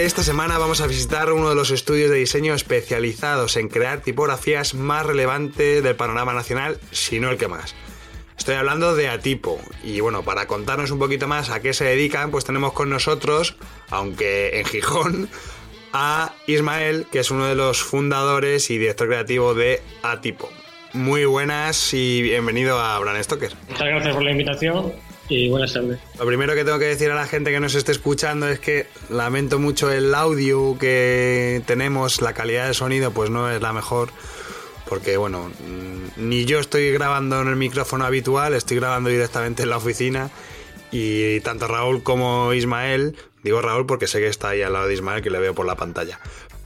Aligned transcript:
Esta 0.00 0.22
semana 0.22 0.56
vamos 0.56 0.80
a 0.80 0.86
visitar 0.86 1.30
uno 1.30 1.50
de 1.50 1.54
los 1.54 1.70
estudios 1.70 2.10
de 2.10 2.16
diseño 2.16 2.54
especializados 2.54 3.58
en 3.58 3.68
crear 3.68 4.00
tipografías 4.00 4.72
más 4.72 5.04
relevantes 5.04 5.82
del 5.82 5.94
panorama 5.94 6.32
nacional, 6.32 6.78
si 6.90 7.20
no 7.20 7.28
el 7.28 7.36
que 7.36 7.48
más. 7.48 7.74
Estoy 8.38 8.54
hablando 8.54 8.96
de 8.96 9.10
Atipo 9.10 9.60
y 9.84 10.00
bueno, 10.00 10.22
para 10.22 10.46
contarnos 10.46 10.90
un 10.90 10.98
poquito 10.98 11.28
más 11.28 11.50
a 11.50 11.60
qué 11.60 11.74
se 11.74 11.84
dedican, 11.84 12.30
pues 12.30 12.46
tenemos 12.46 12.72
con 12.72 12.88
nosotros, 12.88 13.56
aunque 13.90 14.58
en 14.58 14.64
Gijón, 14.64 15.28
a 15.92 16.32
Ismael, 16.46 17.06
que 17.12 17.18
es 17.18 17.30
uno 17.30 17.44
de 17.44 17.54
los 17.54 17.82
fundadores 17.82 18.70
y 18.70 18.78
director 18.78 19.06
creativo 19.06 19.52
de 19.52 19.82
Atipo. 20.02 20.48
Muy 20.94 21.26
buenas 21.26 21.92
y 21.92 22.22
bienvenido 22.22 22.80
a 22.80 22.98
Bran 23.00 23.22
Stoker. 23.22 23.52
Muchas 23.68 23.86
gracias 23.86 24.14
por 24.14 24.22
la 24.22 24.30
invitación 24.30 25.09
y 25.30 25.48
buenas 25.48 25.72
tardes. 25.72 26.00
Lo 26.18 26.26
primero 26.26 26.54
que 26.54 26.64
tengo 26.64 26.78
que 26.78 26.86
decir 26.86 27.10
a 27.10 27.14
la 27.14 27.26
gente 27.26 27.52
que 27.52 27.60
nos 27.60 27.74
esté 27.74 27.92
escuchando 27.92 28.48
es 28.48 28.58
que 28.58 28.86
lamento 29.08 29.58
mucho 29.58 29.90
el 29.90 30.14
audio 30.14 30.76
que 30.78 31.62
tenemos, 31.66 32.20
la 32.20 32.32
calidad 32.32 32.66
de 32.66 32.74
sonido 32.74 33.12
pues 33.12 33.30
no 33.30 33.50
es 33.50 33.62
la 33.62 33.72
mejor. 33.72 34.10
Porque 34.88 35.16
bueno, 35.16 35.48
mm, 35.48 36.28
ni 36.28 36.44
yo 36.46 36.58
estoy 36.58 36.90
grabando 36.90 37.40
en 37.40 37.48
el 37.48 37.56
micrófono 37.56 38.04
habitual, 38.04 38.54
estoy 38.54 38.78
grabando 38.78 39.08
directamente 39.08 39.62
en 39.62 39.70
la 39.70 39.76
oficina. 39.76 40.30
Y 40.90 41.38
tanto 41.40 41.68
Raúl 41.68 42.02
como 42.02 42.52
Ismael, 42.52 43.16
digo 43.44 43.62
Raúl 43.62 43.86
porque 43.86 44.08
sé 44.08 44.18
que 44.18 44.26
está 44.26 44.48
ahí 44.48 44.62
al 44.62 44.72
lado 44.72 44.88
de 44.88 44.94
Ismael, 44.94 45.22
que 45.22 45.30
le 45.30 45.38
veo 45.38 45.54
por 45.54 45.64
la 45.64 45.76
pantalla, 45.76 46.18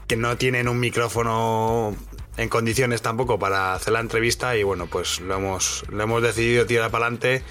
que 0.06 0.16
no 0.16 0.38
tienen 0.38 0.68
un 0.68 0.80
micrófono 0.80 1.94
en 2.38 2.48
condiciones 2.48 3.02
tampoco 3.02 3.38
para 3.38 3.74
hacer 3.74 3.92
la 3.92 4.00
entrevista 4.00 4.56
y 4.56 4.62
bueno, 4.62 4.86
pues 4.86 5.20
lo 5.20 5.34
hemos, 5.34 5.84
lo 5.90 6.02
hemos 6.02 6.22
decidido 6.22 6.64
tirar 6.64 6.90
para 6.90 7.04
adelante 7.04 7.42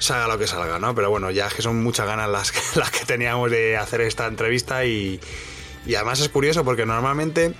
salga 0.00 0.26
lo 0.26 0.38
que 0.38 0.48
salga, 0.48 0.80
¿no? 0.80 0.94
Pero 0.94 1.10
bueno, 1.10 1.30
ya 1.30 1.48
que 1.48 1.62
son 1.62 1.80
muchas 1.82 2.06
ganas 2.06 2.28
las 2.28 2.50
que, 2.50 2.60
las 2.74 2.90
que 2.90 3.04
teníamos 3.04 3.50
de 3.50 3.76
hacer 3.76 4.00
esta 4.00 4.26
entrevista 4.26 4.84
y, 4.84 5.20
y 5.86 5.94
además 5.94 6.20
es 6.20 6.28
curioso 6.28 6.64
porque 6.64 6.84
normalmente 6.86 7.54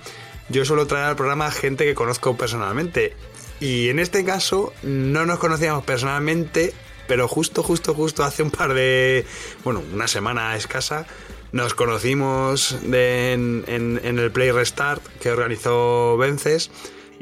yo 0.49 0.65
suelo 0.65 0.85
traer 0.87 1.05
al 1.05 1.15
programa 1.15 1.49
gente 1.51 1.85
que 1.85 1.95
conozco 1.95 2.35
personalmente 2.35 3.15
y 3.61 3.89
en 3.89 3.99
este 3.99 4.25
caso 4.25 4.73
no 4.81 5.25
nos 5.25 5.39
conocíamos 5.39 5.83
personalmente, 5.85 6.73
pero 7.07 7.27
justo, 7.27 7.61
justo, 7.61 7.93
justo 7.93 8.23
hace 8.23 8.41
un 8.41 8.49
par 8.49 8.73
de, 8.73 9.25
bueno, 9.63 9.83
una 9.93 10.07
semana 10.07 10.55
escasa, 10.55 11.05
nos 11.51 11.75
conocimos 11.75 12.77
en, 12.83 13.63
en, 13.67 14.19
el 14.19 14.31
Play 14.31 14.51
Restart 14.51 15.05
que 15.19 15.31
organizó 15.31 16.17
Vences 16.17 16.71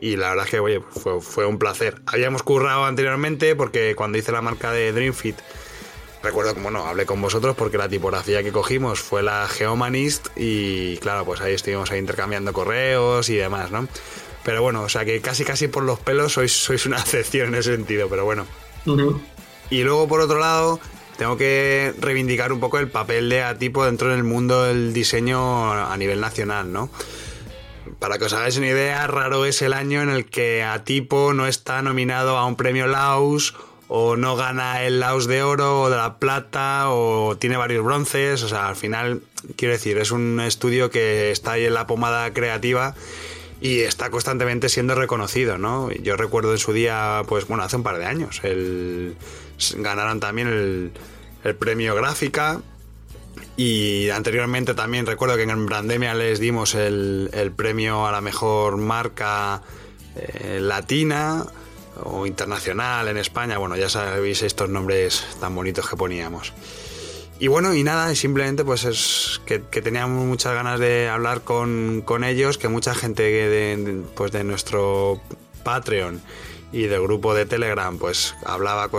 y 0.01 0.15
la 0.15 0.29
verdad 0.29 0.45
es 0.45 0.51
que, 0.51 0.59
oye, 0.59 0.81
fue, 0.81 1.21
fue 1.21 1.45
un 1.45 1.57
placer. 1.57 2.01
Habíamos 2.05 2.43
currado 2.43 2.85
anteriormente 2.85 3.55
porque 3.55 3.95
cuando 3.95 4.17
hice 4.17 4.31
la 4.31 4.41
marca 4.41 4.71
de 4.71 4.91
Dreamfit, 4.91 5.37
recuerdo 6.23 6.53
que, 6.53 6.61
bueno, 6.61 6.85
hablé 6.85 7.05
con 7.05 7.21
vosotros 7.21 7.55
porque 7.55 7.77
la 7.77 7.89
tipografía 7.89 8.43
que 8.43 8.51
cogimos 8.51 8.99
fue 8.99 9.23
la 9.23 9.47
Geomanist 9.47 10.27
y, 10.35 10.97
claro, 10.97 11.25
pues 11.25 11.41
ahí 11.41 11.53
estuvimos 11.53 11.91
ahí 11.91 11.99
intercambiando 11.99 12.53
correos 12.53 13.29
y 13.29 13.35
demás, 13.35 13.71
¿no? 13.71 13.87
Pero 14.43 14.61
bueno, 14.61 14.83
o 14.83 14.89
sea 14.89 15.05
que 15.05 15.19
casi 15.21 15.43
casi 15.43 15.67
por 15.67 15.83
los 15.83 15.99
pelos 15.99 16.33
sois, 16.33 16.51
sois 16.51 16.85
una 16.85 16.97
excepción 16.99 17.49
en 17.49 17.55
ese 17.55 17.75
sentido, 17.75 18.09
pero 18.09 18.25
bueno. 18.25 18.45
Y 19.69 19.83
luego, 19.83 20.07
por 20.07 20.21
otro 20.21 20.39
lado, 20.39 20.79
tengo 21.17 21.37
que 21.37 21.93
reivindicar 21.99 22.51
un 22.53 22.59
poco 22.59 22.79
el 22.79 22.87
papel 22.87 23.29
de 23.29 23.43
Atipo 23.43 23.85
dentro 23.85 24.09
del 24.09 24.23
mundo 24.23 24.63
del 24.63 24.93
diseño 24.93 25.71
a 25.71 25.95
nivel 25.97 26.21
nacional, 26.21 26.71
¿no? 26.71 26.89
Para 27.99 28.17
que 28.17 28.25
os 28.25 28.33
hagáis 28.33 28.57
una 28.57 28.67
idea, 28.67 29.05
raro 29.07 29.43
es 29.43 29.61
el 29.61 29.73
año 29.73 30.01
en 30.01 30.09
el 30.09 30.25
que 30.25 30.63
Atipo 30.63 31.33
no 31.33 31.47
está 31.47 31.81
nominado 31.81 32.37
a 32.37 32.45
un 32.45 32.55
premio 32.55 32.87
Laus 32.87 33.55
o 33.89 34.15
no 34.15 34.37
gana 34.37 34.83
el 34.83 35.01
Laus 35.01 35.27
de 35.27 35.43
oro 35.43 35.81
o 35.81 35.89
de 35.89 35.97
la 35.97 36.17
plata 36.17 36.91
o 36.91 37.35
tiene 37.37 37.57
varios 37.57 37.83
bronces. 37.83 38.41
O 38.43 38.47
sea, 38.47 38.69
al 38.69 38.77
final, 38.77 39.21
quiero 39.57 39.73
decir, 39.73 39.97
es 39.97 40.11
un 40.11 40.39
estudio 40.39 40.89
que 40.89 41.31
está 41.31 41.53
ahí 41.53 41.65
en 41.65 41.73
la 41.73 41.87
pomada 41.87 42.31
creativa 42.33 42.95
y 43.59 43.79
está 43.79 44.09
constantemente 44.09 44.69
siendo 44.69 44.95
reconocido, 44.95 45.57
¿no? 45.57 45.91
Yo 45.91 46.15
recuerdo 46.15 46.53
en 46.53 46.57
su 46.57 46.71
día, 46.71 47.23
pues 47.27 47.47
bueno, 47.47 47.63
hace 47.63 47.75
un 47.75 47.83
par 47.83 47.97
de 47.97 48.05
años, 48.05 48.39
el, 48.43 49.17
ganaron 49.75 50.21
también 50.21 50.47
el, 50.47 50.91
el 51.43 51.55
premio 51.55 51.95
Gráfica 51.95 52.61
y 53.57 54.09
anteriormente 54.09 54.73
también 54.73 55.05
recuerdo 55.05 55.35
que 55.35 55.43
en 55.43 55.65
Brandemia 55.65 56.13
les 56.13 56.39
dimos 56.39 56.75
el, 56.75 57.51
premio 57.55 58.07
a 58.07 58.11
la 58.11 58.21
mejor 58.21 58.77
marca 58.77 59.61
eh, 60.15 60.59
latina 60.61 61.45
o 62.03 62.25
internacional 62.25 63.07
en 63.09 63.17
España. 63.17 63.57
Bueno, 63.57 63.75
ya 63.75 63.89
sabéis 63.89 64.43
estos 64.43 64.69
nombres 64.69 65.25
tan 65.39 65.55
bonitos 65.55 65.89
que 65.89 65.95
poníamos. 65.97 66.53
Y 67.41 67.47
bueno, 67.47 67.73
y 67.73 67.83
nada, 67.83 68.13
simplemente 68.15 68.65
pues 68.65 68.83
es 68.83 69.41
que, 69.45 69.59
teníamos 69.59 70.25
muchas 70.25 70.53
ganas 70.53 70.79
de 70.79 71.07
hablar 71.07 71.41
con, 71.41 72.03
ellos, 72.25 72.57
que 72.57 72.67
mucha 72.67 72.93
gente 72.93 73.23
de, 73.23 74.03
pues 74.15 74.31
de 74.33 74.43
nuestro 74.43 75.21
Patreon 75.63 76.21
y 76.73 76.83
del 76.83 77.01
grupo 77.01 77.33
de 77.33 77.45
Telegram 77.45 77.97
pues 77.97 78.35
hablaba 78.45 78.89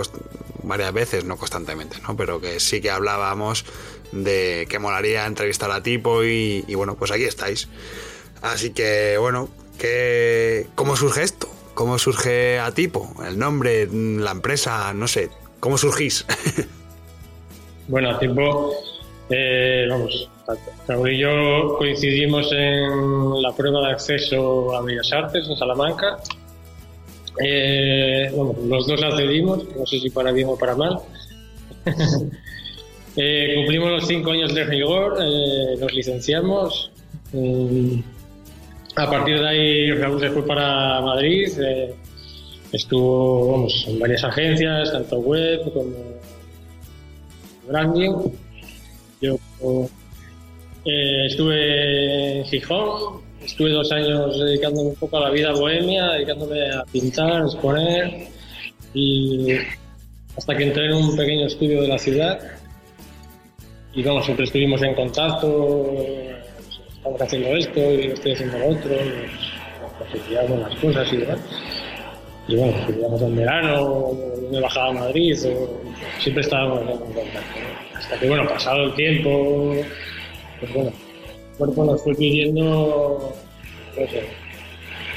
varias 0.63 0.93
veces, 0.93 1.23
no 1.23 1.37
constantemente, 1.37 1.97
¿no? 2.07 2.15
pero 2.15 2.41
que 2.41 2.59
sí 2.59 2.81
que 2.81 2.89
hablábamos 2.89 3.63
de 4.11 4.67
que 4.69 4.79
molaría 4.79 5.25
entrevistar 5.25 5.71
a 5.71 5.83
Tipo 5.83 6.23
y, 6.23 6.63
bueno, 6.75 6.95
pues 6.95 7.11
aquí 7.11 7.23
estáis. 7.23 7.67
Así 8.41 8.71
que 8.71 9.17
bueno, 9.17 9.49
que, 9.77 10.67
¿cómo 10.75 10.95
surge 10.95 11.23
esto? 11.23 11.47
¿Cómo 11.73 11.97
surge 11.99 12.59
a 12.59 12.71
Tipo? 12.71 13.13
El 13.25 13.37
nombre, 13.39 13.87
la 13.91 14.31
empresa, 14.31 14.93
no 14.93 15.07
sé, 15.07 15.29
¿cómo 15.59 15.77
surgís? 15.77 16.25
bueno, 17.87 18.11
a 18.11 18.19
Tipo, 18.19 18.73
eh, 19.29 19.87
vamos, 19.89 20.29
Raúl 20.87 21.11
y 21.11 21.19
yo 21.19 21.75
coincidimos 21.77 22.51
en 22.51 23.41
la 23.41 23.51
prueba 23.55 23.87
de 23.87 23.93
acceso 23.93 24.75
a 24.75 24.81
Bellas 24.81 25.11
Artes 25.13 25.47
en 25.47 25.55
Salamanca. 25.55 26.17
Eh, 27.43 28.31
los 28.67 28.87
dos 28.87 28.99
la 28.99 29.15
cedimos, 29.15 29.63
no 29.77 29.85
sé 29.85 29.99
si 29.99 30.09
para 30.09 30.31
bien 30.31 30.49
o 30.49 30.57
para 30.57 30.75
mal. 30.75 30.99
Eh, 33.15 33.55
cumplimos 33.55 33.91
los 33.91 34.07
cinco 34.07 34.31
años 34.31 34.53
de 34.53 34.63
rigor, 34.63 35.17
eh, 35.21 35.75
nos 35.79 35.93
licenciamos. 35.93 36.91
Mm, 37.33 37.99
a 38.95 39.09
partir 39.09 39.39
de 39.39 39.47
ahí 39.47 39.91
Raúl 39.91 40.19
se 40.19 40.29
fue 40.29 40.45
para 40.45 41.01
Madrid, 41.01 41.49
eh, 41.61 41.93
estuvo 42.71 43.67
en 43.87 43.99
varias 43.99 44.23
agencias, 44.23 44.93
tanto 44.93 45.19
web 45.19 45.73
como 45.73 45.93
branding. 47.67 48.31
Yo 49.21 49.37
estuve 50.85 52.39
en 52.39 52.45
Gijón, 52.45 53.21
estuve 53.43 53.71
dos 53.71 53.91
años 53.91 54.39
dedicándome 54.39 54.89
un 54.89 54.95
poco 54.95 55.17
a 55.17 55.21
la 55.21 55.29
vida 55.31 55.51
bohemia, 55.51 56.11
dedicándome 56.13 56.71
a 56.71 56.83
pintar, 56.85 57.43
exponer 57.43 58.27
y 58.93 59.57
hasta 60.37 60.55
que 60.55 60.63
entré 60.63 60.85
en 60.85 60.93
un 60.93 61.15
pequeño 61.15 61.45
estudio 61.45 61.81
de 61.81 61.87
la 61.89 61.99
ciudad 61.99 62.60
y 63.93 64.03
vamos, 64.03 64.25
siempre 64.25 64.45
estuvimos 64.45 64.81
en 64.83 64.95
contacto, 64.95 65.93
estamos 66.95 67.21
haciendo 67.21 67.49
esto 67.49 67.79
y 67.79 68.07
estoy 68.07 68.31
haciendo 68.33 68.57
lo 68.57 68.69
otro, 68.69 68.91
nos, 68.91 70.49
nos 70.49 70.59
las 70.59 70.75
cosas 70.79 71.13
y 71.13 71.17
demás. 71.17 71.39
Y 72.47 72.55
bueno, 72.55 72.73
pues 72.87 73.21
en 73.21 73.35
verano, 73.35 74.11
me 74.49 74.59
bajaba 74.61 74.89
a 74.89 74.93
Madrid, 74.93 75.35
siempre 76.19 76.41
estábamos 76.41 76.81
en 76.81 76.97
contacto. 76.97 77.59
Hasta 77.95 78.19
que, 78.19 78.27
bueno, 78.27 78.47
pasado 78.47 78.83
el 78.83 78.93
tiempo, 78.93 79.75
pues 80.59 80.73
bueno, 80.73 80.89
el 80.89 81.57
cuerpo 81.57 81.85
nos 81.85 82.01
pidiendo, 82.17 83.33
no 83.97 84.07
sé, 84.07 84.23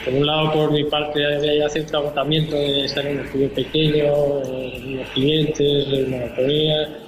por 0.05 0.15
un 0.15 0.27
lado, 0.27 0.53
por 0.53 0.73
mi 0.73 0.85
parte, 0.85 1.25
había 1.25 1.69
cierto 1.69 1.99
agotamiento 1.99 2.57
de 2.57 2.85
estar 2.85 3.07
en 3.07 3.21
un 3.21 3.25
estudio 3.25 3.49
pequeño, 3.51 4.05
los 4.05 5.09
clientes, 5.11 5.91
de 5.91 6.07
monotonía 6.09 7.04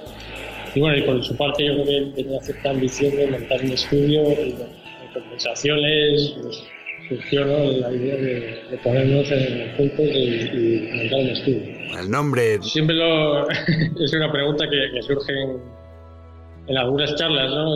y 0.77 0.81
bueno, 0.81 0.99
y 0.99 1.03
por 1.03 1.25
su 1.25 1.35
parte 1.37 1.65
yo 1.65 1.73
creo 1.73 1.87
que 1.87 2.23
tenía 2.23 2.41
cierta 2.43 2.71
ambición 2.71 3.17
de 3.17 3.27
montar 3.29 3.65
un 3.65 3.71
estudio 3.73 4.23
y 4.33 4.53
bueno, 4.53 4.73
compensaciones, 5.15 6.37
pues, 6.43 6.63
surgió 7.09 7.45
la 7.47 7.93
idea 7.93 8.17
de, 8.17 8.79
ponernos 8.85 9.31
en 9.31 9.75
juntos 9.77 10.07
y, 10.07 10.51
y, 10.53 10.91
montar 10.95 11.21
un 11.21 11.29
estudio. 11.29 11.77
El 11.99 12.11
nombre. 12.11 12.63
Siempre 12.63 12.95
lo, 12.95 13.49
es 13.51 14.13
una 14.13 14.31
pregunta 14.31 14.67
que, 14.69 15.03
surge 15.03 15.33
en, 16.69 16.77
algunas 16.77 17.15
charlas, 17.15 17.51
¿no? 17.51 17.75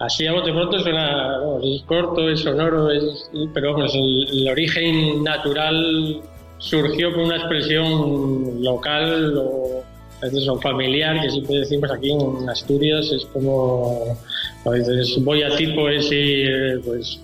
así 0.00 0.26
a 0.26 0.32
bote 0.32 0.52
pronto 0.52 0.80
suena, 0.80 1.36
es 1.62 1.82
corto, 1.84 2.28
es 2.28 2.40
sonoro, 2.40 2.90
es, 2.90 3.30
pero 3.54 3.74
vamos, 3.74 3.94
el, 3.94 4.48
origen 4.48 5.22
natural 5.22 6.20
surgió 6.58 7.12
con 7.12 7.26
una 7.26 7.36
expresión 7.36 8.64
local 8.64 9.34
o 9.36 9.81
a 10.22 10.26
veces 10.26 10.44
son 10.44 10.60
familiar, 10.60 11.20
que 11.20 11.30
siempre 11.30 11.56
decimos 11.56 11.90
aquí 11.90 12.12
en 12.12 12.48
Asturias, 12.48 13.10
es 13.10 13.24
como, 13.26 14.16
a 14.64 14.70
veces 14.70 15.16
voy 15.24 15.42
a 15.42 15.54
tipo 15.56 15.88
es 15.88 16.10
ir, 16.12 16.80
pues, 16.84 17.20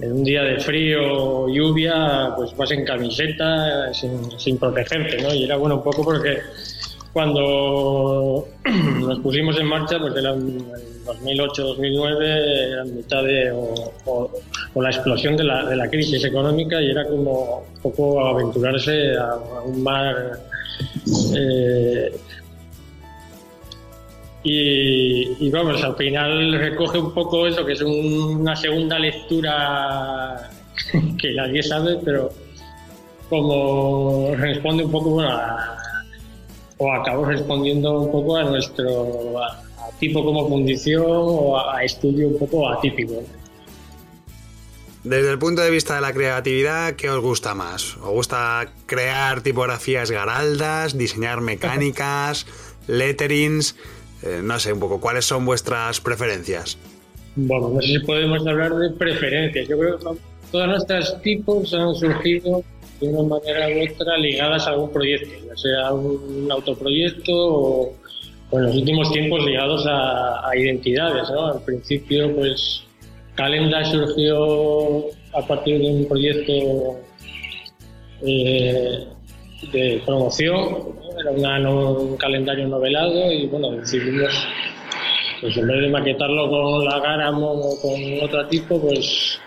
en 0.00 0.12
un 0.12 0.24
día 0.24 0.42
de 0.42 0.58
frío 0.58 1.00
o 1.02 1.48
lluvia, 1.48 2.32
pues 2.36 2.56
vas 2.56 2.70
en 2.72 2.84
camiseta, 2.84 3.92
sin, 3.94 4.38
sin 4.38 4.58
protegerte, 4.58 5.22
¿no? 5.22 5.32
Y 5.32 5.44
era 5.44 5.56
bueno 5.56 5.76
un 5.76 5.82
poco 5.82 6.04
porque 6.04 6.38
cuando 7.12 8.46
nos 9.00 9.18
pusimos 9.20 9.58
en 9.58 9.66
marcha, 9.66 9.98
pues 9.98 10.14
era 10.16 10.34
2008-2009, 10.34 12.22
era 12.22 12.84
mitad 12.84 13.22
de, 13.24 13.50
o, 13.52 14.30
la 14.76 14.90
explosión 14.90 15.36
de 15.36 15.44
la, 15.44 15.64
de 15.64 15.74
la, 15.76 15.88
crisis 15.88 16.24
económica 16.24 16.80
y 16.80 16.90
era 16.90 17.04
como 17.06 17.64
un 17.74 17.82
poco 17.82 18.24
aventurarse 18.24 19.16
a, 19.16 19.34
un 19.64 19.82
mar. 19.82 20.38
Eh, 21.34 22.16
y, 24.44 25.50
vamos, 25.50 25.82
al 25.82 25.96
final 25.96 26.52
recoge 26.58 26.98
un 26.98 27.12
poco 27.12 27.46
eso, 27.46 27.64
que 27.66 27.72
es 27.72 27.82
una 27.82 28.56
segunda 28.56 28.98
lectura 28.98 30.50
que 31.20 31.34
nadie 31.34 31.62
sabe, 31.62 31.98
pero 32.04 32.30
como 33.28 34.34
responde 34.36 34.84
un 34.84 34.90
poco 34.90 35.20
a 35.20 35.76
o 36.78 36.92
acabo 36.92 37.24
respondiendo 37.24 38.00
un 38.00 38.12
poco 38.12 38.36
a 38.36 38.44
nuestro 38.44 39.34
tipo 39.98 40.24
como 40.24 40.48
condición 40.48 41.04
o 41.06 41.58
a, 41.58 41.82
estudio 41.84 42.28
un 42.28 42.38
poco 42.38 42.68
atípico. 42.68 43.22
Desde 45.08 45.30
el 45.30 45.38
punto 45.38 45.62
de 45.62 45.70
vista 45.70 45.94
de 45.94 46.02
la 46.02 46.12
creatividad, 46.12 46.94
¿qué 46.94 47.08
os 47.08 47.22
gusta 47.22 47.54
más? 47.54 47.96
¿Os 47.96 48.10
gusta 48.10 48.70
crear 48.84 49.40
tipografías 49.40 50.10
garaldas, 50.10 50.98
diseñar 50.98 51.40
mecánicas, 51.40 52.46
letterings? 52.88 53.74
Eh, 54.22 54.42
no 54.44 54.58
sé, 54.58 54.74
un 54.74 54.80
poco, 54.80 55.00
¿cuáles 55.00 55.24
son 55.24 55.46
vuestras 55.46 56.02
preferencias? 56.02 56.76
Bueno, 57.36 57.70
no 57.70 57.80
sé 57.80 57.86
si 57.88 57.98
podemos 58.00 58.46
hablar 58.46 58.74
de 58.74 58.90
preferencias. 58.90 59.66
Yo 59.66 59.78
creo 59.78 59.98
que 59.98 60.04
todas 60.52 60.68
nuestras 60.68 61.22
tipos 61.22 61.72
han 61.72 61.94
surgido 61.94 62.62
de 63.00 63.08
una 63.08 63.36
manera 63.36 63.66
u 63.66 63.90
otra 63.90 64.18
ligadas 64.18 64.66
a 64.66 64.72
algún 64.72 64.92
proyecto, 64.92 65.30
ya 65.46 65.56
sea 65.56 65.90
un 65.94 66.52
autoproyecto 66.52 67.32
o, 67.34 67.94
en 68.52 68.62
los 68.62 68.76
últimos 68.76 69.10
tiempos 69.10 69.42
ligados 69.42 69.86
a, 69.88 70.50
identidades. 70.54 71.30
¿no? 71.30 71.46
Al 71.46 71.62
principio, 71.62 72.30
pues 72.36 72.82
Calenda 73.38 73.84
surgió 73.84 75.06
a 75.32 75.46
partir 75.46 75.78
de 75.78 75.86
un 75.86 76.08
proyecto 76.08 76.98
eh, 78.26 79.06
de 79.72 80.02
promoción, 80.04 80.76
era 81.20 81.70
un 81.70 82.16
calendario 82.16 82.66
novelado 82.66 83.30
y 83.30 83.46
bueno, 83.46 83.70
decidimos, 83.70 84.34
pues 85.40 85.56
en 85.56 85.68
vez 85.68 85.82
de 85.82 85.88
maquetarlo 85.88 86.50
con 86.50 86.84
la 86.84 86.98
Garamond 86.98 87.62
o 87.62 87.80
con 87.80 88.24
otro 88.24 88.44
tipo, 88.48 88.80
pues 88.80 89.38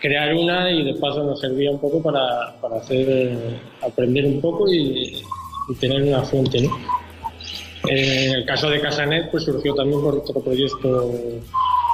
crear 0.00 0.34
una 0.34 0.70
y 0.70 0.82
de 0.82 0.94
paso 0.94 1.22
nos 1.22 1.40
servía 1.40 1.72
un 1.72 1.78
poco 1.78 2.02
para, 2.02 2.58
para 2.58 2.76
hacer 2.76 3.06
eh, 3.06 3.60
aprender 3.82 4.24
un 4.24 4.40
poco 4.40 4.66
y, 4.72 5.22
tener 5.78 6.02
una 6.02 6.22
fuente. 6.22 6.62
¿no? 6.62 6.70
En 7.86 8.32
el 8.32 8.46
caso 8.46 8.70
de 8.70 8.80
Casanet, 8.80 9.30
pues 9.30 9.44
surgió 9.44 9.74
también 9.74 10.00
por 10.00 10.16
otro 10.16 10.40
proyecto 10.40 11.12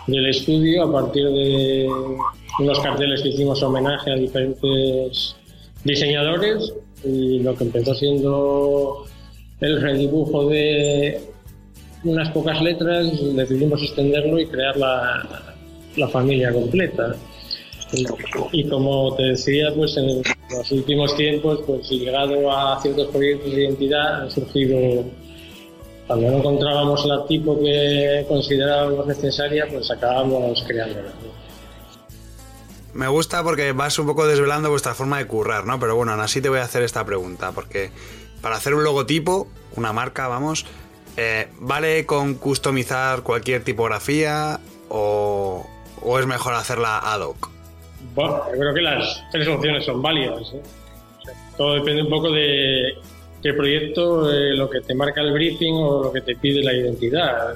del 0.07 0.27
estudio 0.27 0.85
a 0.85 0.93
partir 0.93 1.25
de 1.25 1.89
unos 2.59 2.81
carteles 2.81 3.23
que 3.23 3.29
hicimos 3.31 3.63
homenaje 3.63 4.13
a 4.13 4.15
diferentes 4.15 5.37
diseñadores 5.85 6.73
y 7.05 7.41
lo 7.41 7.55
que 7.57 7.65
empezó 7.65 7.95
siendo 7.95 9.05
el 9.61 9.81
redibujo 9.81 10.49
de 10.49 11.21
unas 12.05 12.31
pocas 12.31 12.61
letras 12.63 13.11
decidimos 13.35 13.83
extenderlo 13.83 14.39
y 14.39 14.47
crear 14.47 14.77
la, 14.77 15.55
la 15.97 16.09
familia 16.09 16.53
completa. 16.53 17.15
Y 18.53 18.65
como 18.69 19.15
te 19.17 19.23
decía, 19.23 19.73
pues 19.75 19.97
en 19.97 20.23
los 20.51 20.73
últimos 20.73 21.17
tiempos, 21.17 21.61
pues 21.67 21.89
llegado 21.89 22.51
a 22.51 22.81
ciertos 22.83 23.09
proyectos 23.09 23.53
de 23.53 23.65
identidad, 23.65 24.23
han 24.23 24.31
surgido, 24.31 25.05
cuando 26.07 26.31
no 26.31 26.39
encontrábamos 26.39 27.05
la 27.07 27.27
tipo 27.27 27.59
que 27.59 28.25
considerábamos 28.29 29.07
necesaria, 29.07 29.67
pues 29.71 29.91
acabamos 29.91 30.63
creándola. 30.67 31.11
Me 32.95 33.09
gusta 33.09 33.43
porque 33.43 33.73
vas 33.73 33.99
un 33.99 34.07
poco 34.07 34.27
desvelando 34.27 34.71
vuestra 34.71 34.95
forma 34.95 35.19
de 35.19 35.27
currar, 35.27 35.67
¿no? 35.67 35.79
Pero 35.79 35.97
bueno, 35.97 36.13
aún 36.13 36.21
así 36.21 36.41
te 36.41 36.49
voy 36.49 36.61
a 36.61 36.65
hacer 36.65 36.83
esta 36.83 37.05
pregunta, 37.05 37.53
porque 37.53 37.91
para 38.41 38.57
hacer 38.57 38.75
un 38.75 38.85
logotipo, 38.85 39.49
una 39.77 39.93
marca, 39.93 40.29
vamos, 40.29 40.65
eh, 41.17 41.49
¿vale 41.59 42.07
con 42.07 42.37
customizar 42.37 43.23
cualquier 43.23 43.65
tipografía 43.65 44.61
o, 44.89 45.67
o 46.03 46.19
es 46.19 46.27
mejor 46.27 46.55
hacerla 46.55 46.99
ad 46.99 47.21
hoc? 47.21 47.51
Bueno, 48.15 48.45
yo 48.53 48.59
creo 48.59 48.75
que 48.75 48.81
las 48.83 49.25
tres 49.31 49.47
opciones 49.49 49.85
son 49.85 50.01
válidas. 50.01 50.53
¿eh? 50.55 50.63
todo 51.57 51.75
depende 51.75 52.03
un 52.03 52.11
poco 52.11 52.31
de 52.31 52.95
qué 53.43 53.53
proyecto, 53.53 54.31
eh, 54.33 54.57
lo 54.57 54.69
que 54.69 54.81
te 54.81 54.95
marca 54.95 55.21
el 55.21 55.33
briefing 55.33 55.75
o 55.75 56.05
lo 56.05 56.13
que 56.13 56.21
te 56.21 56.37
pide 56.37 56.63
la 56.63 56.75
identidad. 56.75 57.55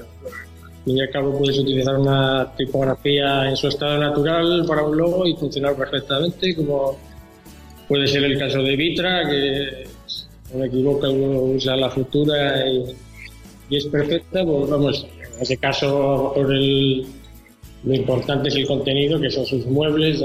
Y 0.85 0.99
al 0.99 1.09
cabo 1.09 1.37
puedes 1.37 1.59
utilizar 1.59 1.97
una 1.97 2.51
tipografía 2.55 3.49
en 3.49 3.55
su 3.55 3.67
estado 3.67 3.99
natural 3.99 4.65
para 4.67 4.83
un 4.83 4.97
logo 4.97 5.27
y 5.27 5.35
funcionar 5.35 5.75
perfectamente, 5.75 6.55
como 6.55 6.97
puede 7.87 8.07
ser 8.07 8.23
el 8.23 8.39
caso 8.39 8.63
de 8.63 8.75
Vitra, 8.75 9.29
que 9.29 9.85
no 10.51 10.59
me 10.59 10.67
equivoco, 10.67 11.09
uno 11.09 11.41
usa 11.55 11.75
la 11.75 11.89
futura 11.89 12.67
y, 12.67 12.95
es 13.69 13.85
perfecta, 13.85 14.43
pues 14.43 14.69
vamos, 14.69 15.07
en 15.35 15.41
ese 15.41 15.55
caso 15.57 16.33
por 16.35 16.51
el 16.51 17.05
lo 17.83 17.95
importante 17.95 18.49
es 18.49 18.55
el 18.55 18.67
contenido, 18.67 19.19
que 19.19 19.31
son 19.31 19.45
sus 19.45 19.65
muebles, 19.65 20.23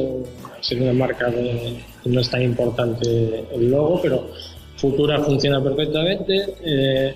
ser 0.61 0.83
una 0.83 0.93
marca 0.93 1.31
de, 1.31 1.79
no 2.05 2.21
es 2.21 2.29
tan 2.29 2.43
importante 2.43 3.47
el 3.53 3.71
logo, 3.71 4.01
pero 4.03 4.29
Futura 4.77 5.23
funciona 5.23 5.63
perfectamente. 5.63 6.55
Eh, 6.65 7.15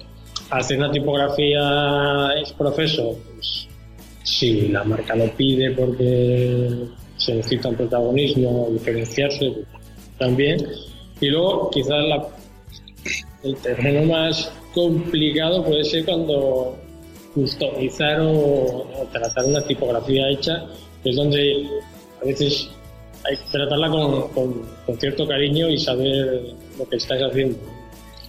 hacer 0.51 0.79
una 0.79 0.91
tipografía 0.91 2.31
es 2.41 2.53
profeso, 2.53 3.17
pues 3.35 3.69
si 4.23 4.69
la 4.69 4.85
marca 4.85 5.15
lo 5.15 5.27
pide 5.37 5.71
porque 5.73 6.71
se 7.17 7.35
necesita 7.35 7.69
un 7.69 7.77
protagonismo, 7.77 8.69
diferenciarse 8.73 9.55
también. 10.19 10.67
Y 11.21 11.29
luego 11.29 11.71
quizás 11.71 12.05
el 13.43 13.57
terreno 13.57 14.13
más 14.13 14.53
complicado 14.75 15.65
puede 15.65 15.85
ser 15.85 16.05
cuando 16.05 16.77
customizar 17.35 18.21
o, 18.21 18.87
tratar 19.13 19.45
una 19.45 19.63
tipografía 19.63 20.31
hecha, 20.31 20.67
es 21.05 21.17
donde 21.17 21.67
a 22.21 22.25
veces 22.25 22.69
hay 23.25 23.37
que 23.37 23.51
tratarla 23.53 23.91
con, 23.91 24.99
cierto 24.99 25.27
cariño 25.27 25.69
y 25.69 25.79
saber 25.79 26.55
lo 26.81 26.89
que 26.89 26.97
estás 26.97 27.21
haciendo. 27.21 27.59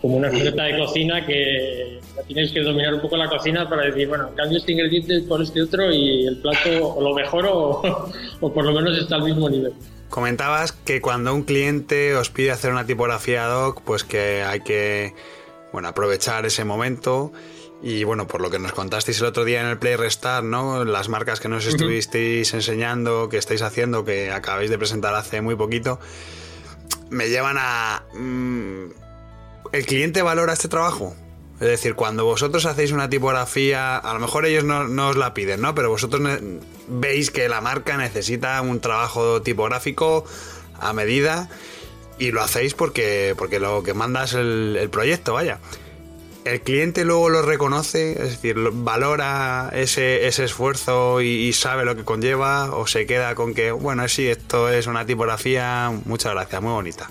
Como 0.01 0.17
una 0.17 0.29
receta 0.29 0.63
de 0.63 0.77
cocina 0.77 1.25
que 1.25 1.99
tienes 2.27 2.51
que 2.51 2.61
dominar 2.61 2.93
un 2.93 3.01
poco 3.01 3.17
la 3.17 3.29
cocina 3.29 3.69
para 3.69 3.83
decir, 3.83 4.07
bueno, 4.07 4.29
cambio 4.35 4.57
este 4.57 4.71
ingrediente 4.71 5.21
por 5.21 5.41
este 5.41 5.61
otro 5.61 5.91
y 5.91 6.25
el 6.25 6.37
plato 6.37 6.95
o 6.95 7.01
lo 7.01 7.13
mejoro 7.13 7.81
o, 8.41 8.53
por 8.53 8.65
lo 8.65 8.73
menos 8.73 8.97
está 8.97 9.15
al 9.15 9.23
mismo 9.23 9.49
nivel. 9.49 9.73
Comentabas 10.09 10.71
que 10.71 11.01
cuando 11.01 11.33
un 11.33 11.43
cliente 11.43 12.15
os 12.15 12.29
pide 12.29 12.51
hacer 12.51 12.71
una 12.71 12.85
tipografía 12.85 13.45
ad 13.45 13.67
hoc, 13.67 13.81
pues 13.83 14.03
que 14.03 14.43
hay 14.43 14.61
que 14.61 15.13
bueno, 15.71 15.87
aprovechar 15.87 16.45
ese 16.45 16.65
momento 16.65 17.31
y 17.83 18.03
bueno, 18.03 18.27
por 18.27 18.41
lo 18.41 18.49
que 18.49 18.59
nos 18.59 18.73
contasteis 18.73 19.19
el 19.21 19.27
otro 19.27 19.43
día 19.45 19.61
en 19.61 19.67
el 19.67 19.79
Play 19.79 19.95
Restart, 19.95 20.45
¿no? 20.45 20.85
Las 20.85 21.09
marcas 21.09 21.39
que 21.39 21.47
nos 21.47 21.65
estuvisteis 21.65 22.53
enseñando, 22.53 23.27
que 23.29 23.37
estáis 23.37 23.63
haciendo, 23.63 24.05
que 24.05 24.31
acabáis 24.31 24.69
de 24.69 24.77
presentar 24.77 25.15
hace 25.15 25.41
muy 25.41 25.55
poquito, 25.55 25.99
me 27.11 27.29
llevan 27.29 27.57
a... 27.59 28.03
Mm, 28.13 28.85
¿El 29.71 29.85
cliente 29.85 30.21
valora 30.21 30.53
este 30.53 30.67
trabajo? 30.67 31.15
Es 31.59 31.67
decir, 31.67 31.93
cuando 31.93 32.25
vosotros 32.25 32.65
hacéis 32.65 32.91
una 32.91 33.09
tipografía, 33.09 33.95
a 33.97 34.13
lo 34.15 34.19
mejor 34.19 34.45
ellos 34.47 34.63
no, 34.63 34.87
no 34.87 35.09
os 35.09 35.15
la 35.15 35.35
piden, 35.35 35.61
¿no? 35.61 35.75
Pero 35.75 35.89
vosotros 35.89 36.39
veis 36.87 37.29
que 37.29 37.47
la 37.47 37.61
marca 37.61 37.97
necesita 37.97 38.59
un 38.61 38.79
trabajo 38.79 39.43
tipográfico 39.43 40.25
a 40.79 40.91
medida 40.93 41.49
y 42.17 42.31
lo 42.31 42.41
hacéis 42.41 42.73
porque, 42.73 43.35
porque 43.37 43.59
lo 43.59 43.83
que 43.83 43.93
manda 43.93 44.23
es 44.23 44.33
el, 44.33 44.75
el 44.79 44.89
proyecto, 44.89 45.33
vaya. 45.33 45.59
¿El 46.43 46.61
cliente 46.61 47.05
luego 47.05 47.29
lo 47.29 47.43
reconoce? 47.43 48.13
Es 48.13 48.31
decir, 48.31 48.55
¿valora 48.57 49.69
ese, 49.73 50.25
ese 50.25 50.45
esfuerzo 50.45 51.21
y, 51.21 51.53
sabe 51.53 51.85
lo 51.85 51.95
que 51.95 52.03
conlleva? 52.03 52.75
¿O 52.75 52.87
se 52.87 53.05
queda 53.05 53.35
con 53.35 53.53
que, 53.53 53.71
bueno, 53.71 54.07
sí, 54.07 54.27
esto 54.27 54.67
es 54.69 54.87
una 54.87 55.05
tipografía, 55.05 55.91
muchas 56.05 56.33
gracias, 56.33 56.61
muy 56.61 56.71
bonita? 56.71 57.09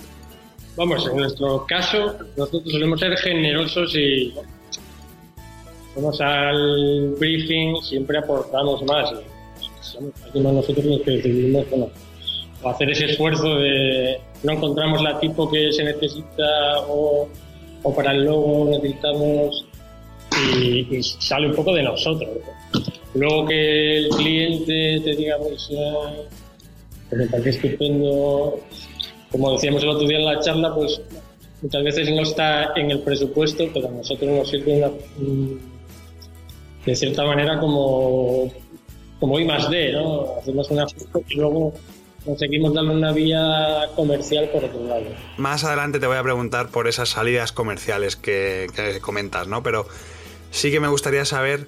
Vamos, 0.75 1.07
en 1.07 1.17
nuestro 1.17 1.65
caso, 1.65 2.17
nosotros 2.35 2.71
solemos 2.71 2.99
ser 2.99 3.17
generosos 3.17 3.95
y 3.95 4.33
vamos 5.95 6.19
al 6.19 7.15
briefing, 7.17 7.81
siempre 7.83 8.17
aportamos 8.17 8.83
más. 8.83 9.13
Y 10.33 10.39
nosotros 10.41 10.85
los 10.85 11.01
que 11.01 11.11
decidimos 11.11 11.69
bueno, 11.69 11.89
hacer 12.65 12.89
ese 12.89 13.05
esfuerzo 13.05 13.55
de 13.55 14.19
no 14.43 14.53
encontramos 14.53 15.01
la 15.01 15.19
tipo 15.19 15.49
que 15.49 15.71
se 15.71 15.83
necesita 15.83 16.81
o 16.87 17.29
o 17.83 17.93
para 17.93 18.11
el 18.11 18.25
logo 18.25 18.69
necesitamos 18.69 19.65
y, 20.53 21.01
sale 21.03 21.47
un 21.47 21.55
poco 21.55 21.73
de 21.73 21.83
nosotros. 21.83 22.29
Luego 23.13 23.47
que 23.47 23.97
el 23.97 24.09
cliente 24.09 25.01
te 25.03 25.15
diga, 25.15 25.37
pues, 25.37 25.69
pues, 27.09 27.21
me 27.21 27.27
parece 27.27 27.49
estupendo, 27.49 28.59
como 29.31 29.53
decíamos 29.53 29.83
el 29.83 29.89
otro 29.89 30.07
día 30.07 30.19
en 30.19 30.25
la 30.25 30.39
charla, 30.39 30.73
pues 30.73 31.01
muchas 31.61 31.83
veces 31.83 32.11
no 32.11 32.21
está 32.21 32.71
en 32.75 32.91
el 32.91 32.99
presupuesto, 32.99 33.65
pero 33.73 33.89
a 33.89 33.91
nosotros 33.91 34.29
nos 34.31 34.49
sirve 34.49 34.89
mm, 35.17 35.53
de 36.85 36.95
cierta 36.95 37.25
manera 37.25 37.59
como, 37.59 38.51
como 39.19 39.39
I 39.39 39.45
más 39.45 39.69
D, 39.69 39.91
¿no? 39.91 40.25
Hacemos 40.39 40.71
una 40.71 40.87
foto 40.87 41.21
y 41.29 41.35
luego 41.35 41.73
conseguimos 42.25 42.73
darle 42.73 42.91
una 42.91 43.11
vía 43.11 43.89
comercial 43.95 44.49
por 44.49 44.63
otro 44.63 44.85
lado. 44.85 45.05
Más 45.37 45.63
adelante 45.63 45.99
te 45.99 46.07
voy 46.07 46.17
a 46.17 46.23
preguntar 46.23 46.69
por 46.69 46.87
esas 46.87 47.09
salidas 47.09 47.51
comerciales 47.51 48.15
que, 48.15 48.67
comentas, 49.01 49.47
¿no? 49.47 49.63
Pero 49.63 49.87
sí 50.51 50.71
que 50.71 50.79
me 50.79 50.87
gustaría 50.87 51.25
saber 51.25 51.67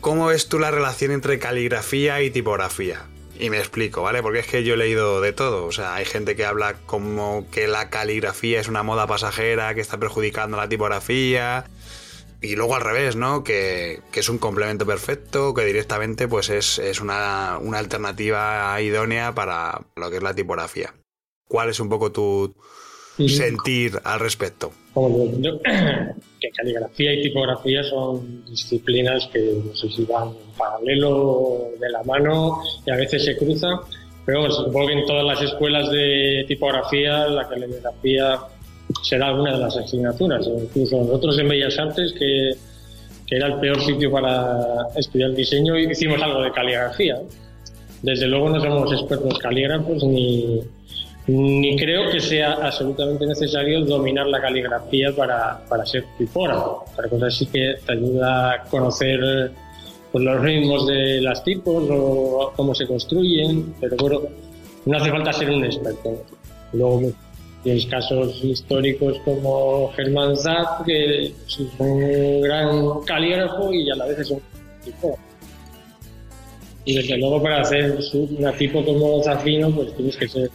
cómo 0.00 0.26
ves 0.26 0.48
tú 0.48 0.58
la 0.58 0.70
relación 0.70 1.12
entre 1.12 1.38
caligrafía 1.38 2.22
y 2.22 2.30
tipografía. 2.30 3.06
Y 3.38 3.48
me 3.48 3.58
explico, 3.58 4.02
¿vale? 4.02 4.22
Porque 4.22 4.40
es 4.40 4.46
que 4.46 4.64
yo 4.64 4.74
he 4.74 4.76
leído 4.76 5.22
de 5.22 5.32
todo. 5.32 5.64
O 5.64 5.72
sea, 5.72 5.94
hay 5.94 6.04
gente 6.04 6.36
que 6.36 6.44
habla 6.44 6.74
como 6.84 7.46
que 7.50 7.68
la 7.68 7.88
caligrafía 7.88 8.60
es 8.60 8.68
una 8.68 8.82
moda 8.82 9.06
pasajera, 9.06 9.74
que 9.74 9.80
está 9.80 9.96
perjudicando 9.96 10.58
la 10.58 10.68
tipografía. 10.68 11.64
Y 12.42 12.56
luego 12.56 12.74
al 12.74 12.82
revés, 12.82 13.16
¿no? 13.16 13.44
Que, 13.44 14.00
es 14.14 14.28
un 14.28 14.38
complemento 14.38 14.86
perfecto, 14.86 15.52
que 15.52 15.64
directamente 15.64 16.26
pues 16.26 16.48
es, 16.48 17.00
una, 17.00 17.56
alternativa 17.56 18.80
idónea 18.80 19.34
para 19.34 19.82
lo 19.96 20.10
que 20.10 20.16
es 20.16 20.22
la 20.22 20.34
tipografía. 20.34 20.94
¿Cuál 21.46 21.68
es 21.70 21.80
un 21.80 21.88
poco 21.88 22.12
tu 22.12 22.54
sentir 23.16 24.00
al 24.04 24.20
respecto? 24.20 24.72
que 26.40 26.50
caligrafía 26.50 27.12
y 27.12 27.22
tipografía 27.22 27.84
son 27.84 28.44
disciplinas 28.46 29.28
que 29.32 29.60
no 29.64 29.74
sé 29.74 29.88
si 29.90 30.04
van 30.04 30.28
en 30.28 30.56
paralelo 30.56 31.68
de 31.78 31.90
la 31.90 32.02
mano 32.04 32.62
y 32.86 32.90
a 32.90 32.96
veces 32.96 33.24
se 33.24 33.36
cruzan, 33.36 33.78
pero 34.24 34.50
supongo 34.50 34.86
que 34.86 34.92
en 34.94 35.06
todas 35.06 35.24
las 35.24 35.42
escuelas 35.42 35.90
de 35.90 36.44
tipografía 36.48 37.26
la 37.26 37.46
caligrafía 37.46 38.38
será 39.02 39.34
una 39.34 39.52
de 39.52 39.58
las 39.58 39.76
asignaturas. 39.76 40.46
Incluso 40.46 40.98
nosotros 40.98 41.38
en 41.38 41.48
Bellas 41.48 41.78
Artes, 41.78 42.12
que, 42.12 42.50
era 43.32 43.46
el 43.46 43.60
peor 43.60 43.80
sitio 43.80 44.10
para 44.10 44.88
estudiar 44.96 45.32
diseño, 45.32 45.78
hicimos 45.78 46.20
algo 46.20 46.42
de 46.42 46.50
caligrafía. 46.50 47.16
Desde 48.02 48.26
luego 48.26 48.50
no 48.50 48.60
somos 48.60 48.92
expertos 48.92 49.38
calígrafos 49.38 50.02
ni, 50.02 50.60
ni 51.28 51.76
creo 51.76 52.10
que 52.10 52.18
sea 52.18 52.54
absolutamente 52.54 53.24
necesario 53.26 53.84
dominar 53.84 54.26
la 54.26 54.40
caligrafía 54.40 55.14
para, 55.14 55.60
para 55.68 55.86
ser 55.86 56.04
tipógrafo. 56.18 56.84
Otra 56.92 57.08
cosa 57.08 57.30
sí 57.30 57.46
que 57.46 57.76
te 57.86 57.92
ayuda 57.92 58.52
a 58.52 58.62
conocer 58.64 59.52
pues, 60.10 60.24
los 60.24 60.40
ritmos 60.40 60.88
de 60.88 61.20
las 61.20 61.44
tipos 61.44 61.84
o 61.88 62.52
cómo 62.56 62.74
se 62.74 62.84
construyen, 62.84 63.74
pero 63.80 63.96
bueno, 63.96 64.22
no 64.86 64.96
hace 64.96 65.10
falta 65.10 65.32
ser 65.32 65.50
un 65.50 65.64
experto. 65.64 66.24
Luego 66.72 67.12
Tienes 67.62 67.86
casos 67.86 68.42
históricos 68.42 69.18
como 69.24 69.92
Germán 69.94 70.36
Zapp, 70.36 70.86
que 70.86 71.26
es 71.26 71.58
un 71.78 72.40
gran 72.40 73.00
calígrafo 73.06 73.72
y 73.72 73.90
a 73.90 73.96
la 73.96 74.06
vez 74.06 74.20
es 74.20 74.30
un 74.30 74.40
tipo. 74.82 75.18
Y 76.86 76.94
desde 76.94 77.18
luego 77.18 77.42
para 77.42 77.60
hacer 77.60 77.98
un 78.14 78.52
tipo 78.56 78.84
como 78.84 79.22
Zafino, 79.22 79.70
pues 79.70 79.94
tienes 79.94 80.16
que 80.16 80.28
ser 80.28 80.50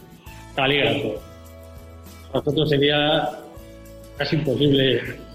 calígrafo. 0.56 1.14
A 2.32 2.38
nosotros 2.38 2.68
sería 2.68 3.30
casi 4.18 4.36
imposible. 4.36 5.26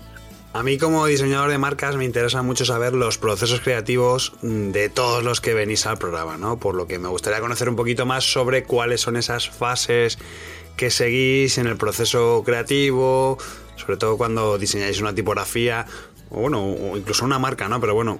A 0.53 0.63
mí 0.63 0.77
como 0.77 1.05
diseñador 1.05 1.49
de 1.49 1.57
marcas 1.57 1.95
me 1.95 2.03
interesa 2.03 2.43
mucho 2.43 2.65
saber 2.65 2.91
los 2.91 3.17
procesos 3.17 3.61
creativos 3.61 4.33
de 4.41 4.89
todos 4.89 5.23
los 5.23 5.39
que 5.39 5.53
venís 5.53 5.85
al 5.85 5.97
programa, 5.97 6.37
¿no? 6.37 6.59
Por 6.59 6.75
lo 6.75 6.87
que 6.87 6.99
me 6.99 7.07
gustaría 7.07 7.39
conocer 7.39 7.69
un 7.69 7.77
poquito 7.77 8.05
más 8.05 8.25
sobre 8.25 8.65
cuáles 8.65 8.99
son 8.99 9.15
esas 9.15 9.49
fases 9.49 10.19
que 10.77 10.89
seguís 10.89 11.57
en 11.57 11.67
el 11.67 11.77
proceso 11.77 12.43
creativo, 12.45 13.37
sobre 13.75 13.97
todo 13.97 14.17
cuando 14.17 14.57
diseñáis 14.57 15.01
una 15.01 15.13
tipografía, 15.13 15.85
o 16.29 16.41
bueno, 16.41 16.63
o 16.63 16.97
incluso 16.97 17.25
una 17.25 17.39
marca, 17.39 17.67
¿no? 17.67 17.79
Pero 17.79 17.93
bueno, 17.93 18.19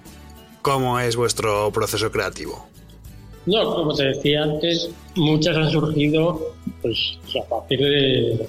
¿cómo 0.61 0.99
es 0.99 1.15
vuestro 1.15 1.71
proceso 1.71 2.11
creativo? 2.11 2.67
No, 3.45 3.75
como 3.75 3.95
te 3.95 4.03
decía 4.05 4.43
antes, 4.43 4.89
muchas 5.15 5.57
han 5.57 5.71
surgido 5.71 6.53
pues, 6.81 7.17
a 7.43 7.49
partir 7.49 7.79
de, 7.79 8.47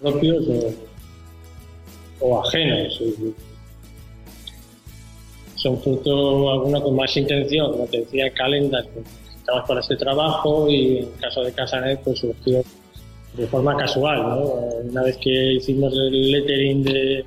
propios 0.00 0.44
o, 2.20 2.42
ajenos. 2.42 3.02
Son 5.56 5.80
fruto 5.82 6.52
alguna 6.52 6.80
con 6.80 6.94
más 6.94 7.16
intención, 7.16 7.72
como 7.72 7.86
te 7.86 8.00
decía, 8.00 8.30
Calendar, 8.32 8.86
necesitabas 9.46 9.68
para 9.68 9.80
este 9.80 9.96
trabajo 9.96 10.68
y 10.68 10.98
en 10.98 11.10
caso 11.20 11.42
de 11.42 11.52
Casanet 11.52 12.00
pues 12.02 12.18
surgió 12.18 12.62
de 13.34 13.46
forma 13.46 13.76
casual, 13.76 14.22
¿no? 14.22 14.38
Una 14.90 15.02
vez 15.02 15.18
que 15.18 15.54
hicimos 15.54 15.92
el 15.92 16.32
lettering 16.32 16.82
de, 16.82 17.24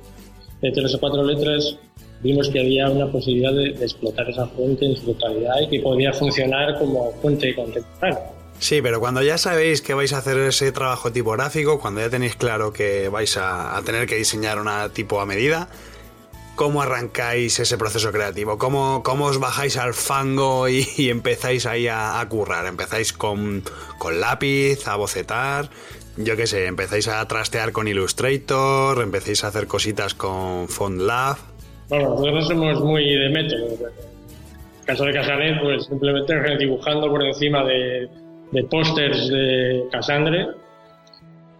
tres 0.60 0.94
o 0.94 1.00
cuatro 1.00 1.22
letras, 1.22 1.76
vimos 2.20 2.48
que 2.48 2.60
había 2.60 2.90
una 2.90 3.06
posibilidad 3.10 3.52
de, 3.52 3.70
explotar 3.84 4.28
esa 4.28 4.46
fuente 4.48 4.86
en 4.86 4.96
su 4.96 5.12
totalidad 5.12 5.60
y 5.62 5.68
que 5.68 5.80
podía 5.80 6.12
funcionar 6.12 6.78
como 6.78 7.12
fuente 7.22 7.54
contemporánea. 7.54 8.24
Sí, 8.58 8.82
pero 8.82 9.00
cuando 9.00 9.22
ya 9.22 9.38
sabéis 9.38 9.80
que 9.80 9.94
vais 9.94 10.12
a 10.12 10.18
hacer 10.18 10.36
ese 10.38 10.70
trabajo 10.72 11.10
tipográfico, 11.12 11.80
cuando 11.80 12.00
ya 12.00 12.10
tenéis 12.10 12.36
claro 12.36 12.72
que 12.72 13.08
vais 13.08 13.36
a, 13.38 13.76
a 13.76 13.82
tener 13.82 14.06
que 14.06 14.16
diseñar 14.16 14.60
una 14.60 14.90
tipo 14.90 15.20
a 15.20 15.26
medida, 15.26 15.68
¿Cómo 16.60 16.82
arrancáis 16.82 17.58
ese 17.58 17.78
proceso 17.78 18.12
creativo? 18.12 18.58
¿Cómo, 18.58 19.02
cómo 19.02 19.24
os 19.24 19.40
bajáis 19.40 19.78
al 19.78 19.94
fango 19.94 20.68
y, 20.68 20.84
empezáis 21.08 21.64
ahí 21.64 21.88
a, 21.88 22.22
currar? 22.28 22.66
¿Empezáis 22.66 23.14
con, 23.14 23.62
lápiz, 24.20 24.86
a 24.86 24.96
bocetar? 24.96 25.70
Yo 26.18 26.36
qué 26.36 26.46
sé, 26.46 26.66
empezáis 26.66 27.08
a 27.08 27.26
trastear 27.26 27.72
con 27.72 27.88
Illustrator, 27.88 29.00
empezáis 29.00 29.42
a 29.42 29.46
hacer 29.46 29.66
cositas 29.68 30.12
con 30.12 30.68
FontLab. 30.68 31.38
Bueno, 31.88 32.10
nosotros 32.10 32.48
somos 32.48 32.80
muy 32.84 33.08
de 33.08 33.30
método. 33.30 33.66
En 33.66 33.70
el 34.80 34.84
caso 34.84 35.04
de 35.06 35.14
Casanet, 35.14 35.62
pues 35.62 35.86
simplemente 35.86 36.58
dibujando 36.58 37.08
por 37.08 37.24
encima 37.24 37.64
de, 37.64 38.06
de 38.52 38.64
pósters 38.64 39.28
de 39.28 39.84
Casandre. 39.90 40.46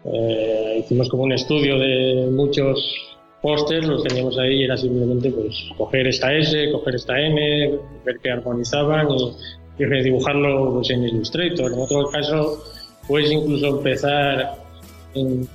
Eh, 0.05 0.81
hicimos 0.85 1.09
como 1.09 1.23
un 1.23 1.33
estudio 1.33 1.79
de 1.79 2.29
muchos 2.31 3.10
pósters, 3.43 3.87
los 3.87 4.03
teníamos 4.05 4.39
ahí 4.39 4.61
y 4.61 4.65
era 4.65 4.77
simplemente 4.77 5.31
pues 5.31 5.71
coger 5.77 6.07
esta 6.07 6.35
S, 6.35 6.71
coger 6.73 6.95
esta 6.95 7.19
M, 7.19 7.79
ver 8.05 8.19
que 8.21 8.31
armonizaban 8.31 9.09
y, 9.11 9.85
dibujarlo 10.03 10.75
pues, 10.75 10.91
en 10.91 11.05
Illustrator. 11.05 11.73
En 11.73 11.79
otro 11.79 12.11
caso, 12.11 12.63
puedes 13.09 13.31
incluso 13.31 13.79
empezar 13.79 14.57
en, 15.15 15.49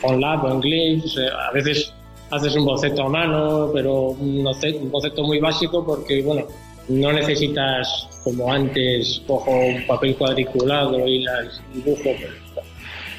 con 0.00 0.20
Lab 0.20 0.44
o 0.44 0.52
en 0.52 0.60
Glyphs. 0.60 1.18
A 1.18 1.52
veces 1.52 1.92
haces 2.30 2.54
un 2.56 2.64
boceto 2.64 3.02
a 3.02 3.08
mano, 3.08 3.70
pero 3.72 4.10
un 4.10 4.44
boceto, 4.90 5.22
muy 5.22 5.38
básico 5.38 5.84
porque, 5.84 6.22
bueno, 6.22 6.46
no 6.88 7.12
necesitas 7.12 8.08
como 8.24 8.50
antes 8.50 9.22
cojo 9.26 9.50
un 9.50 9.86
papel 9.86 10.16
cuadriculado 10.16 11.06
y 11.06 11.22
las 11.22 11.60
dibujo 11.74 12.10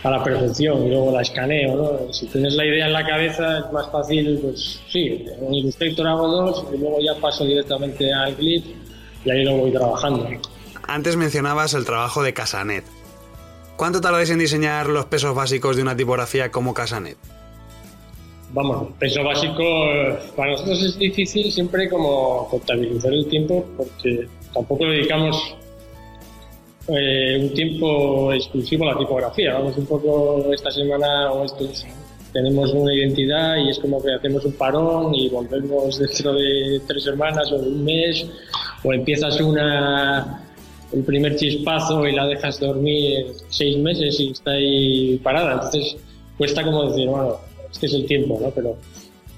a 0.03 0.09
la 0.09 0.23
perfección 0.23 0.85
y 0.85 0.89
luego 0.89 1.11
la 1.11 1.21
escaneo, 1.21 1.75
¿no? 1.75 2.13
Si 2.13 2.25
tienes 2.27 2.53
la 2.53 2.65
idea 2.65 2.87
en 2.87 2.93
la 2.93 3.05
cabeza 3.05 3.59
es 3.59 3.71
más 3.71 3.91
fácil, 3.91 4.39
pues 4.41 4.81
sí, 4.89 5.25
en 5.41 5.53
Illustrator 5.53 6.07
hago 6.07 6.27
dos 6.27 6.65
y 6.73 6.77
luego 6.77 6.99
ya 7.01 7.19
paso 7.19 7.45
directamente 7.45 8.11
al 8.13 8.33
clip 8.35 8.65
y 9.25 9.29
ahí 9.29 9.43
lo 9.43 9.57
voy 9.57 9.71
trabajando. 9.71 10.27
Antes 10.87 11.17
mencionabas 11.17 11.73
el 11.73 11.85
trabajo 11.85 12.23
de 12.23 12.33
Casanet. 12.33 12.85
¿Cuánto 13.75 14.01
tardáis 14.01 14.29
en 14.29 14.39
diseñar 14.39 14.87
los 14.87 15.05
pesos 15.05 15.35
básicos 15.35 15.75
de 15.75 15.81
una 15.81 15.95
tipografía 15.95 16.51
como 16.51 16.73
Casanet? 16.73 17.17
Vamos, 18.51 18.87
peso 18.97 19.23
básico 19.23 19.63
para 20.35 20.51
nosotros 20.51 20.81
es 20.81 20.97
difícil 20.97 21.51
siempre 21.51 21.87
como 21.87 22.47
contabilizar 22.49 23.13
el 23.13 23.27
tiempo 23.27 23.63
porque 23.77 24.27
tampoco 24.53 24.85
dedicamos 24.85 25.55
eh, 26.91 27.39
un 27.41 27.53
tiempo 27.53 28.33
exclusivo 28.33 28.85
a 28.85 28.93
la 28.93 28.99
tipografía. 28.99 29.53
Vamos 29.53 29.77
un 29.77 29.85
poco 29.85 30.51
esta 30.53 30.71
semana 30.71 31.31
o 31.31 31.45
estos 31.45 31.85
tenemos 32.33 32.71
una 32.73 32.93
identidad 32.93 33.57
y 33.57 33.69
es 33.69 33.79
como 33.79 34.01
que 34.01 34.13
hacemos 34.13 34.45
un 34.45 34.53
parón 34.53 35.13
y 35.15 35.29
volvemos 35.29 35.97
dentro 35.97 36.33
de 36.33 36.81
tres 36.87 37.03
semanas 37.03 37.51
o 37.51 37.57
un 37.57 37.83
mes, 37.83 38.25
o 38.83 38.93
empiezas 38.93 39.39
una 39.41 40.45
el 40.91 41.03
primer 41.03 41.35
chispazo 41.35 42.07
y 42.07 42.13
la 42.13 42.25
dejas 42.25 42.59
dormir 42.59 43.27
seis 43.49 43.77
meses 43.77 44.19
y 44.19 44.31
está 44.31 44.51
ahí 44.51 45.17
parada. 45.23 45.53
Entonces 45.53 45.97
cuesta 46.37 46.63
como 46.63 46.89
decir, 46.89 47.07
bueno, 47.07 47.37
este 47.71 47.85
es 47.87 47.93
el 47.93 48.05
tiempo, 48.05 48.39
¿no? 48.41 48.49
Pero 48.51 48.75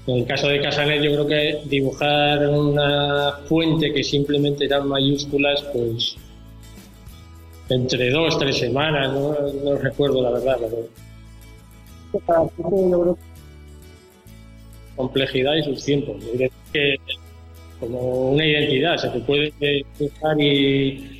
en 0.06 0.16
el 0.16 0.26
caso 0.26 0.48
de 0.48 0.60
Casanet 0.60 1.02
yo 1.02 1.12
creo 1.12 1.26
que 1.26 1.60
dibujar 1.66 2.48
una 2.48 3.32
fuente 3.46 3.92
que 3.92 4.02
simplemente 4.02 4.64
eran 4.64 4.88
mayúsculas, 4.88 5.62
pues 5.72 6.16
entre 7.74 8.10
dos, 8.10 8.38
tres 8.38 8.58
semanas, 8.58 9.12
no, 9.12 9.76
recuerdo 9.76 10.22
la 10.22 10.30
verdad, 10.30 10.58
pero 12.12 13.16
complejidad 14.96 15.54
y 15.54 15.64
sus 15.64 15.84
tiempos. 15.84 16.16
como 17.80 18.32
una 18.32 18.46
identidad, 18.46 18.96
se 18.96 19.08
te 19.08 19.20
puede 19.20 19.52
dibujar 19.60 20.40
y, 20.40 21.18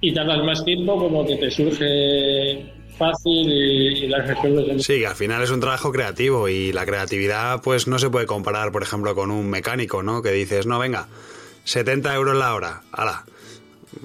y 0.00 0.14
tardas 0.14 0.44
más 0.44 0.64
tiempo 0.64 0.98
como 0.98 1.26
que 1.26 1.36
te 1.36 1.50
surge 1.50 2.72
fácil 2.96 3.50
y, 3.50 4.06
las 4.08 4.26
resuelves. 4.26 4.84
Sí, 4.84 5.04
al 5.04 5.14
final 5.14 5.42
es 5.42 5.50
un 5.50 5.60
trabajo 5.60 5.92
creativo 5.92 6.48
y 6.48 6.72
la 6.72 6.86
creatividad 6.86 7.60
pues 7.62 7.86
no 7.86 7.98
se 7.98 8.10
puede 8.10 8.26
comparar, 8.26 8.72
por 8.72 8.82
ejemplo, 8.82 9.14
con 9.14 9.30
un 9.30 9.48
mecánico, 9.48 10.02
¿no? 10.02 10.22
Que 10.22 10.30
dices, 10.30 10.66
no, 10.66 10.78
venga, 10.78 11.08
70 11.64 12.14
euros 12.14 12.36
la 12.36 12.54
hora, 12.54 12.82
ala. 12.92 13.24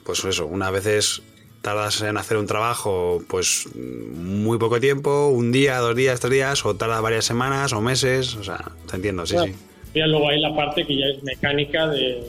Pues 0.03 0.23
eso, 0.25 0.45
una 0.45 0.71
vez 0.71 1.21
tardas 1.61 2.01
en 2.01 2.17
hacer 2.17 2.37
un 2.37 2.47
trabajo 2.47 3.21
pues 3.27 3.67
muy 3.75 4.57
poco 4.57 4.79
tiempo, 4.79 5.27
un 5.27 5.51
día, 5.51 5.77
dos 5.77 5.95
días, 5.95 6.19
tres 6.19 6.33
días, 6.33 6.65
o 6.65 6.75
tarda 6.75 6.99
varias 7.01 7.25
semanas 7.25 7.71
o 7.73 7.81
meses, 7.81 8.35
o 8.35 8.43
sea, 8.43 8.71
te 8.89 8.95
entiendo, 8.95 9.25
sí, 9.25 9.35
sí. 9.43 9.53
Y 9.93 9.99
luego 9.99 10.29
hay 10.29 10.39
la 10.39 10.55
parte 10.55 10.85
que 10.85 10.97
ya 10.97 11.05
es 11.07 11.21
mecánica 11.23 11.87
de 11.87 12.23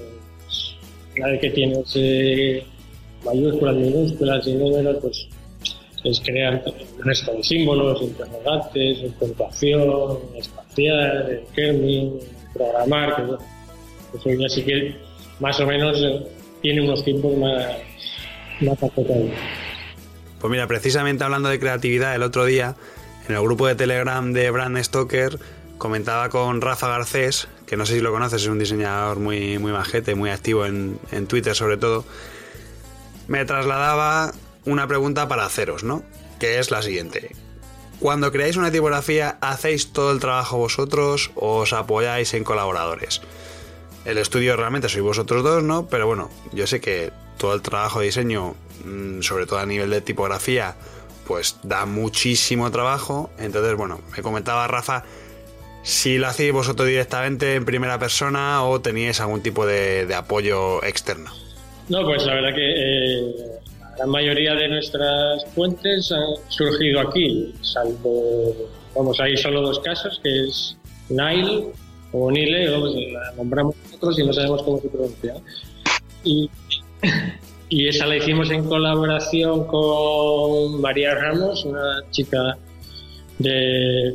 la 1.17 1.29
de 1.29 1.39
que 1.39 1.51
tienes 1.51 1.93
eh, 1.95 2.65
mayúsculas, 3.25 3.77
minúsculas 3.77 4.47
y 4.47 4.55
números, 4.55 4.97
pues 5.01 5.29
es 6.05 6.21
crear 6.21 6.63
el 6.67 7.05
resto 7.05 7.33
de 7.33 7.43
símbolos, 7.43 8.03
interrogantes, 8.03 9.13
puntuación, 9.19 10.19
espacial, 10.37 11.43
kerning, 11.55 12.19
programar, 12.53 13.39
que 14.13 14.19
eso 14.19 14.41
ya 14.41 14.49
sí 14.49 14.63
que 14.63 14.97
más 15.39 15.61
o 15.61 15.67
menos 15.67 16.03
eh, 16.03 16.27
tiene 16.63 16.83
unos 16.83 17.05
tiempos 17.05 17.37
más 17.37 17.77
pues 20.41 20.51
mira, 20.51 20.67
precisamente 20.67 21.25
hablando 21.25 21.49
de 21.49 21.59
creatividad, 21.59 22.15
el 22.15 22.23
otro 22.23 22.45
día 22.45 22.77
en 23.29 23.35
el 23.35 23.43
grupo 23.43 23.67
de 23.67 23.75
Telegram 23.75 24.33
de 24.33 24.51
Brand 24.51 24.79
Stoker 24.79 25.39
comentaba 25.79 26.29
con 26.29 26.61
Rafa 26.61 26.89
Garcés, 26.89 27.49
que 27.67 27.77
no 27.77 27.87
sé 27.87 27.95
si 27.95 28.01
lo 28.01 28.13
conoces, 28.13 28.43
es 28.43 28.49
un 28.49 28.59
diseñador 28.59 29.19
muy, 29.19 29.59
muy 29.59 29.73
majete, 29.73 30.15
muy 30.15 30.31
activo 30.31 30.67
en, 30.67 30.99
en 31.11 31.27
Twitter 31.27 31.55
sobre 31.55 31.77
todo. 31.77 32.05
Me 33.27 33.45
trasladaba 33.45 34.33
una 34.65 34.87
pregunta 34.87 35.27
para 35.29 35.45
haceros, 35.45 35.83
¿no? 35.83 36.05
Que 36.39 36.59
es 36.59 36.71
la 36.71 36.83
siguiente. 36.83 37.35
Cuando 37.99 38.33
creáis 38.33 38.57
una 38.57 38.71
tipografía, 38.71 39.39
¿hacéis 39.41 39.93
todo 39.93 40.13
el 40.13 40.21
trabajo 40.21 40.57
vosotros 40.57 41.31
o 41.35 41.59
os 41.59 41.73
apoyáis 41.73 42.35
en 42.35 42.45
colaboradores? 42.45 43.23
El 44.05 44.19
estudio 44.19 44.57
realmente 44.57 44.89
sois 44.89 45.03
vosotros 45.03 45.43
dos, 45.45 45.63
¿no? 45.63 45.87
Pero 45.87 46.07
bueno, 46.07 46.31
yo 46.53 46.67
sé 46.67 46.81
que 46.81 47.13
todo 47.39 47.55
el 47.55 47.63
trabajo 47.63 48.01
de 48.01 48.07
diseño, 48.07 48.55
mm, 48.85 49.23
sobre 49.23 49.47
todo 49.47 49.59
a 49.59 49.67
nivel 49.67 49.91
de 49.91 50.01
tipografía, 50.01 50.75
pues 51.27 51.59
da 51.63 51.87
muchísimo 51.87 52.71
trabajo. 52.71 53.31
Entonces, 53.39 53.77
bueno, 53.77 54.01
me 54.17 54.23
comentaba 54.23 54.67
Rafa 54.67 55.05
si 55.83 56.19
lo 56.19 56.29
hacéis 56.29 56.53
vosotros 56.53 56.89
directamente 56.89 57.55
en 57.55 57.65
primera 57.65 57.99
persona 57.99 58.65
o 58.65 58.81
teníais 58.81 59.21
algún 59.21 59.43
tipo 59.43 59.67
de, 59.67 60.13
apoyo 60.15 60.83
externo. 60.85 61.31
No, 61.89 62.05
pues 62.05 62.25
la 62.25 62.35
verdad 62.35 62.55
que 62.55 63.19
eh, 63.19 63.35
la 63.99 64.07
mayoría 64.07 64.55
de 64.55 64.69
nuestras 64.69 65.45
fuentes 65.55 66.13
han 66.13 66.37
surgido 66.49 67.01
aquí, 67.01 67.53
salvo, 67.61 68.55
vamos, 68.95 69.19
hay 69.21 69.37
solo 69.37 69.63
dos 69.63 69.81
casos, 69.81 70.21
que 70.23 70.45
es 70.45 70.77
Nile 71.09 71.67
o 72.13 72.31
Nile, 72.31 72.71
vamos, 72.71 72.95
la 72.95 73.33
nombramos 73.37 73.75
y 74.19 74.27
no 74.27 74.33
sabemos 74.33 74.63
cómo 74.63 74.81
se 74.81 74.89
pronuncia. 74.89 75.35
Y 76.25 76.51
y 77.73 77.89
esa 77.89 78.05
la 78.05 78.19
hicimos 78.19 78.51
en 78.51 78.65
colaboración 78.65 79.67
con 79.67 80.79
María 80.83 81.15
Ramos, 81.15 81.65
una 81.65 82.03
chica 82.11 82.59
de, 83.39 84.13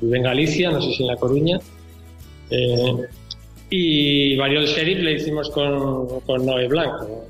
vive 0.00 0.16
en 0.16 0.22
Galicia, 0.22 0.70
no 0.70 0.80
sé 0.80 0.92
si 0.92 1.02
en 1.02 1.08
La 1.08 1.16
Coruña. 1.16 1.60
Eh, 2.48 2.94
y 3.68 4.34
Mario 4.38 4.62
Sheriff 4.62 5.00
le 5.00 5.12
hicimos 5.12 5.50
con, 5.50 6.20
con 6.20 6.46
Noé 6.46 6.68
Blanco. 6.68 7.26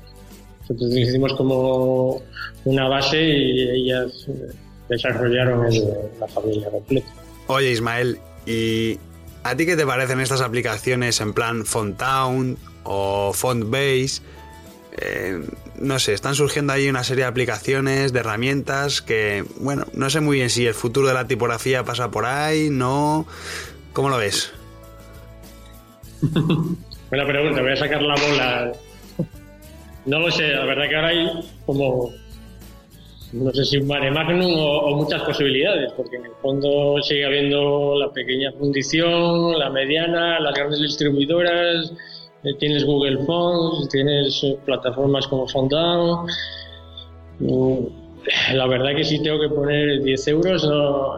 Entonces 0.69 1.09
hicimos 1.09 1.33
como 1.33 2.21
una 2.63 2.87
base 2.87 3.21
y 3.21 3.59
ellas 3.81 4.25
desarrollaron 4.87 5.67
la 6.17 6.27
familia 6.29 6.69
completa. 6.71 7.07
Oye 7.47 7.71
Ismael, 7.71 8.19
¿y 8.45 8.97
a 9.43 9.55
ti 9.55 9.65
qué 9.65 9.75
te 9.75 9.85
parecen 9.85 10.19
estas 10.19 10.41
aplicaciones 10.41 11.19
en 11.21 11.33
plan 11.33 11.65
Fontown 11.65 12.57
o 12.83 13.33
Fontbase? 13.33 14.21
Eh, 14.97 15.41
no 15.79 15.99
sé, 15.99 16.13
están 16.13 16.35
surgiendo 16.35 16.73
ahí 16.73 16.87
una 16.87 17.03
serie 17.03 17.23
de 17.23 17.29
aplicaciones, 17.29 18.13
de 18.13 18.19
herramientas 18.19 19.01
que, 19.01 19.43
bueno, 19.57 19.85
no 19.93 20.09
sé 20.09 20.19
muy 20.19 20.37
bien 20.37 20.49
si 20.49 20.67
el 20.67 20.73
futuro 20.73 21.07
de 21.07 21.13
la 21.13 21.27
tipografía 21.27 21.83
pasa 21.83 22.11
por 22.11 22.25
ahí, 22.25 22.69
no. 22.69 23.25
¿Cómo 23.91 24.09
lo 24.09 24.17
ves? 24.17 24.53
Buena 27.09 27.27
pregunta, 27.27 27.61
voy 27.61 27.71
a 27.71 27.75
sacar 27.75 28.01
la 28.01 28.15
bola. 28.15 28.71
No 30.05 30.19
lo 30.19 30.31
sé, 30.31 30.47
la 30.49 30.65
verdad 30.65 30.89
que 30.89 30.95
ahora 30.95 31.07
hay 31.09 31.27
como, 31.65 32.11
no 33.33 33.51
sé 33.51 33.65
si 33.65 33.77
un 33.77 33.87
mare 33.87 34.11
magnum 34.11 34.53
o, 34.55 34.95
muchas 34.95 35.23
posibilidades, 35.23 35.91
porque 35.93 36.17
en 36.17 36.25
el 36.25 36.31
fondo 36.41 37.01
sigue 37.01 37.25
habiendo 37.25 37.95
la 37.99 38.11
pequeña 38.11 38.51
fundición, 38.51 39.57
la 39.57 39.71
mediana, 39.71 40.39
las 40.39 40.53
grandes 40.53 40.79
distribuidoras, 40.79 41.91
eh, 42.43 42.53
tienes 42.59 42.85
Google 42.85 43.25
Fonts, 43.25 43.89
tienes 43.89 44.43
eh, 44.43 44.57
plataformas 44.65 45.27
como 45.27 45.47
Fondao. 45.47 46.27
Mm, 47.39 47.85
la 48.53 48.67
verdad 48.67 48.95
que 48.95 49.03
si 49.03 49.21
tengo 49.23 49.39
que 49.39 49.49
poner 49.49 50.03
10 50.03 50.27
euros, 50.27 50.63
no. 50.65 51.15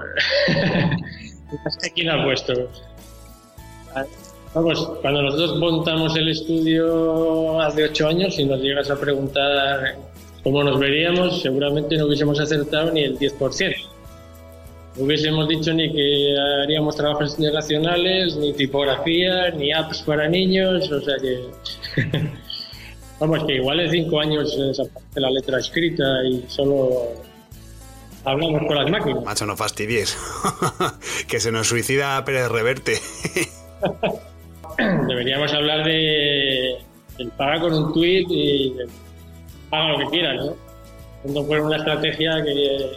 ¿Quién 1.96 2.10
ha 2.10 2.24
puesto? 2.24 2.54
Vamos, 4.54 4.90
cuando 5.02 5.22
nosotros 5.22 5.58
montamos 5.58 6.16
el 6.16 6.30
estudio 6.30 7.60
hace 7.60 7.84
8 7.84 8.08
años, 8.08 8.36
si 8.36 8.46
nos 8.46 8.62
llegas 8.62 8.90
a 8.90 9.00
preguntar 9.00 9.98
cómo 10.46 10.64
nos 10.64 10.80
veríamos, 10.80 11.42
seguramente 11.42 11.98
no 11.98 12.06
hubiésemos 12.06 12.40
acertado 12.40 12.94
ni 12.94 13.04
el 13.04 13.20
10% 13.20 13.76
hubiésemos 14.98 15.48
dicho 15.48 15.74
ni 15.74 15.92
que 15.92 16.36
haríamos 16.64 16.96
trabajos 16.96 17.32
internacionales, 17.38 18.36
ni 18.38 18.54
tipografía, 18.54 19.52
ni 19.52 19.72
apps 19.72 20.02
para 20.04 20.28
niños, 20.28 20.90
o 20.92 21.02
sea 21.02 21.16
que... 21.22 21.46
Vamos, 23.20 23.46
que 23.46 23.56
igual 23.56 23.80
en 23.80 23.92
cinco 23.92 24.20
años 24.20 24.58
desaparece 24.58 25.22
la 25.22 25.30
letra 25.30 25.60
escrita 25.60 26.04
y 26.30 26.44
solo 26.50 27.14
hablamos 28.26 28.64
con 28.68 28.76
las 28.76 28.92
máquinas. 28.92 29.24
Macho, 29.24 29.46
no 29.46 29.56
fastidies. 29.56 30.18
que 31.28 31.40
se 31.40 31.50
nos 31.50 31.68
suicida 31.68 32.24
Pérez 32.26 32.50
Reverte. 32.50 33.00
Deberíamos 35.08 35.54
hablar 35.54 35.86
de 35.86 36.72
el 37.20 37.30
paga 37.38 37.62
con 37.62 37.74
un 37.74 37.94
tweet 37.94 38.26
y 38.30 38.74
paga 39.76 39.92
lo 39.92 40.00
que 40.00 40.06
quieras, 40.18 40.46
¿no? 40.46 40.56
Cuando 41.24 41.44
fue 41.44 41.62
una 41.62 41.78
estrategia 41.78 42.44
que 42.44 42.92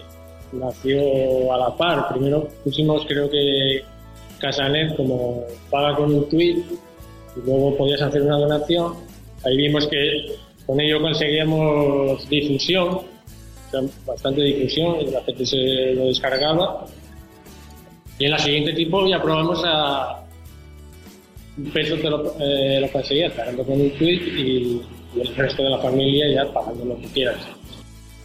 nació 0.52 1.52
a 1.52 1.58
la 1.58 1.76
par. 1.76 2.08
Primero 2.08 2.48
pusimos, 2.64 3.04
creo 3.06 3.28
que 3.30 3.82
Casanet 4.38 4.96
como 4.96 5.44
paga 5.70 5.96
con 5.96 6.14
un 6.14 6.28
tweet 6.28 6.62
y 7.36 7.46
luego 7.46 7.76
podías 7.76 8.02
hacer 8.02 8.22
una 8.22 8.36
donación. 8.36 8.94
Ahí 9.44 9.56
vimos 9.56 9.86
que 9.86 10.36
con 10.66 10.80
ello 10.80 11.00
conseguíamos 11.00 12.28
difusión, 12.28 13.00
bastante 14.06 14.42
difusión, 14.42 15.00
y 15.00 15.10
la 15.10 15.22
gente 15.22 15.46
se 15.46 15.94
lo 15.94 16.06
descargaba. 16.06 16.86
Y 18.18 18.26
en 18.26 18.30
la 18.32 18.38
siguiente 18.38 18.72
tipo 18.72 19.06
ya 19.06 19.22
probamos 19.22 19.62
a 19.64 20.24
un 21.56 21.70
peso 21.70 21.96
te 21.96 22.10
lo, 22.10 22.34
eh, 22.40 22.88
conseguías 22.92 23.32
pagando 23.32 23.64
con 23.64 23.80
un 23.80 23.90
tweet 23.92 24.20
y, 24.36 24.82
y 25.14 25.20
el 25.20 25.34
resto 25.34 25.62
de 25.62 25.70
la 25.70 25.78
familia 25.78 26.26
ya 26.34 26.52
pagando 26.52 26.84
lo 26.84 26.98
que 26.98 27.06
quieras. 27.08 27.40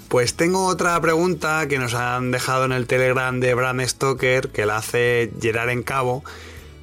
Pues 0.10 0.36
tengo 0.36 0.68
otra 0.68 1.00
pregunta 1.02 1.68
que 1.68 1.80
nos 1.80 1.96
han 1.96 2.32
dejado 2.32 2.66
en 2.66 2.72
el 2.72 2.86
Telegram 2.86 3.40
de 3.40 3.54
Bram 3.56 3.80
Stoker, 3.82 4.50
que 4.50 4.66
la 4.66 4.78
hace 4.78 5.32
Gerard 5.42 5.70
en 5.70 5.82
Cabo, 5.82 6.24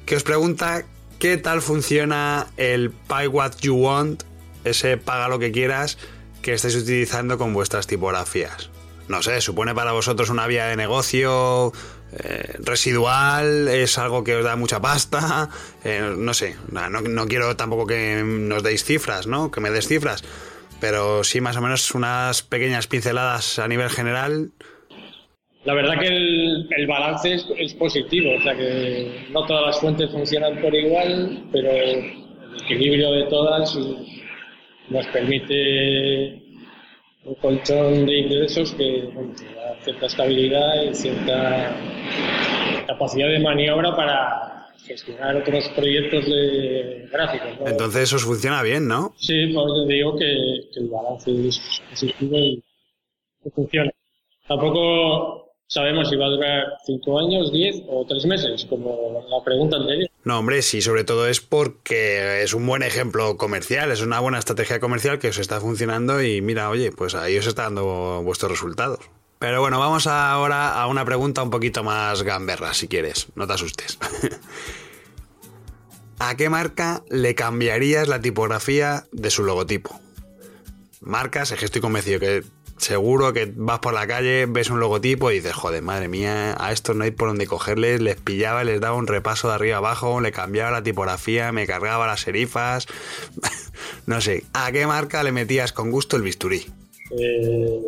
que 0.05 0.15
os 0.15 0.23
pregunta 0.23 0.83
qué 1.17 1.37
tal 1.37 1.61
funciona 1.61 2.47
el 2.57 2.89
Pay 2.91 3.27
What 3.27 3.53
You 3.61 3.75
Want, 3.75 4.23
ese 4.65 4.97
paga 4.97 5.29
lo 5.29 5.39
que 5.39 5.51
quieras 5.51 5.97
que 6.41 6.53
estáis 6.53 6.75
utilizando 6.75 7.37
con 7.37 7.53
vuestras 7.53 7.87
tipografías. 7.87 8.69
no 9.07 9.21
sé, 9.21 9.41
supone 9.41 9.75
para 9.75 9.91
vosotros 9.91 10.29
una 10.29 10.47
vía 10.47 10.65
de 10.65 10.75
negocio 10.75 11.71
eh, 12.19 12.55
residual, 12.59 13.69
es 13.69 13.97
algo 13.97 14.23
que 14.23 14.35
os 14.35 14.43
da 14.43 14.57
mucha 14.57 14.81
pasta, 14.81 15.49
eh, 15.83 16.13
no 16.17 16.33
sé, 16.33 16.55
no, 16.71 17.27
quiero 17.27 17.55
tampoco 17.55 17.87
que 17.87 18.21
nos 18.23 18.63
deis 18.63 18.83
cifras, 18.83 19.27
¿no? 19.27 19.49
Que 19.49 19.61
me 19.61 19.69
des 19.69 19.87
cifras, 19.87 20.23
pero 20.81 21.23
sí 21.23 21.39
más 21.39 21.55
o 21.55 21.61
menos 21.61 21.95
unas 21.95 22.43
pequeñas 22.43 22.87
pinceladas 22.87 23.59
a 23.59 23.67
nivel 23.67 23.89
general. 23.89 24.51
La 25.63 25.73
verdad 25.73 25.99
que 25.99 26.07
el, 26.07 26.87
balance 26.87 27.37
es, 27.57 27.73
positivo, 27.75 28.35
o 28.37 28.41
sea 28.41 28.55
que 28.55 29.27
no 29.31 29.45
todas 29.45 29.67
las 29.67 29.79
fuentes 29.79 30.11
funcionan 30.11 30.59
por 30.59 30.75
igual, 30.75 31.45
pero 31.51 31.71
el 31.71 32.13
equilibrio 32.65 33.11
de 33.11 33.23
todas 33.25 33.77
nos 34.89 35.07
permite 35.07 36.41
un 37.23 37.35
colchón 37.35 38.05
de 38.05 38.17
ingresos 38.17 38.73
que 38.73 39.07
cierta 39.83 40.05
estabilidad 40.05 40.83
y 40.83 40.93
cierta 40.93 41.75
capacidad 42.87 43.27
de 43.27 43.39
maniobra 43.39 43.95
para 43.95 44.67
gestionar 44.85 45.35
otros 45.37 45.69
proyectos 45.75 46.25
de 46.25 47.07
gráficos. 47.11 47.49
Entonces 47.65 48.03
eso 48.03 48.19
funciona 48.19 48.63
bien, 48.63 48.87
¿no? 48.87 49.13
Sí, 49.17 49.47
por 49.53 49.69
eso 49.69 49.85
digo 49.85 50.17
que, 50.17 50.31
el 50.75 50.89
balance 50.89 51.47
es 51.47 51.81
positivo 51.89 52.37
y 52.37 52.63
que 53.43 53.49
funciona. 53.51 53.91
Tampoco 54.47 55.53
sabemos 55.67 56.09
si 56.09 56.15
va 56.17 56.25
a 56.25 56.29
durar 56.29 56.65
cinco 56.85 57.19
años, 57.19 57.51
diez 57.51 57.81
o 57.87 58.05
tres 58.05 58.25
meses, 58.25 58.65
como 58.65 59.23
la 59.29 59.43
pregunta 59.43 59.77
anterior. 59.77 60.09
No, 60.23 60.39
hombre, 60.39 60.61
sí, 60.61 60.81
sobre 60.81 61.03
todo 61.03 61.27
es 61.27 61.39
porque 61.39 62.43
es 62.43 62.53
un 62.53 62.67
buen 62.67 62.83
ejemplo 62.83 63.37
comercial, 63.37 63.91
es 63.91 64.01
una 64.01 64.19
buena 64.19 64.39
estrategia 64.39 64.79
comercial 64.79 65.19
que 65.19 65.29
os 65.29 65.39
está 65.39 65.61
funcionando 65.61 66.21
y 66.21 66.41
mira, 66.41 66.69
oye, 66.69 66.91
pues 66.91 67.15
ahí 67.15 67.37
os 67.37 67.47
está 67.47 67.63
dando 67.63 68.21
vuestros 68.23 68.51
resultados. 68.51 68.99
Pero 69.41 69.59
bueno, 69.59 69.79
vamos 69.79 70.05
ahora 70.05 70.79
a 70.79 70.85
una 70.85 71.03
pregunta 71.03 71.41
un 71.41 71.49
poquito 71.49 71.83
más 71.83 72.21
gamberra, 72.21 72.75
si 72.75 72.87
quieres, 72.87 73.25
no 73.33 73.47
te 73.47 73.53
asustes. 73.53 73.97
¿A 76.19 76.37
qué 76.37 76.47
marca 76.47 77.01
le 77.09 77.33
cambiarías 77.33 78.07
la 78.07 78.21
tipografía 78.21 79.07
de 79.11 79.31
su 79.31 79.43
logotipo? 79.43 79.99
Marcas, 80.99 81.51
es 81.51 81.57
que 81.57 81.65
estoy 81.65 81.81
convencido 81.81 82.19
que 82.19 82.43
seguro 82.77 83.33
que 83.33 83.51
vas 83.55 83.79
por 83.79 83.95
la 83.95 84.05
calle, 84.05 84.45
ves 84.45 84.69
un 84.69 84.79
logotipo 84.79 85.31
y 85.31 85.37
dices, 85.37 85.53
joder, 85.53 85.81
madre 85.81 86.07
mía, 86.07 86.55
a 86.59 86.71
estos 86.71 86.95
no 86.95 87.03
hay 87.03 87.09
por 87.09 87.29
dónde 87.29 87.47
cogerles, 87.47 87.99
les 87.99 88.17
pillaba, 88.17 88.63
les 88.63 88.79
daba 88.79 88.95
un 88.95 89.07
repaso 89.07 89.47
de 89.47 89.55
arriba 89.55 89.77
abajo, 89.77 90.21
le 90.21 90.31
cambiaba 90.31 90.69
la 90.69 90.83
tipografía, 90.83 91.51
me 91.51 91.65
cargaba 91.65 92.05
las 92.05 92.21
serifas. 92.21 92.85
no 94.05 94.21
sé, 94.21 94.43
¿a 94.53 94.71
qué 94.71 94.85
marca 94.85 95.23
le 95.23 95.31
metías 95.31 95.73
con 95.73 95.89
gusto 95.89 96.15
el 96.15 96.21
bisturí? 96.21 96.67
Eh, 97.09 97.81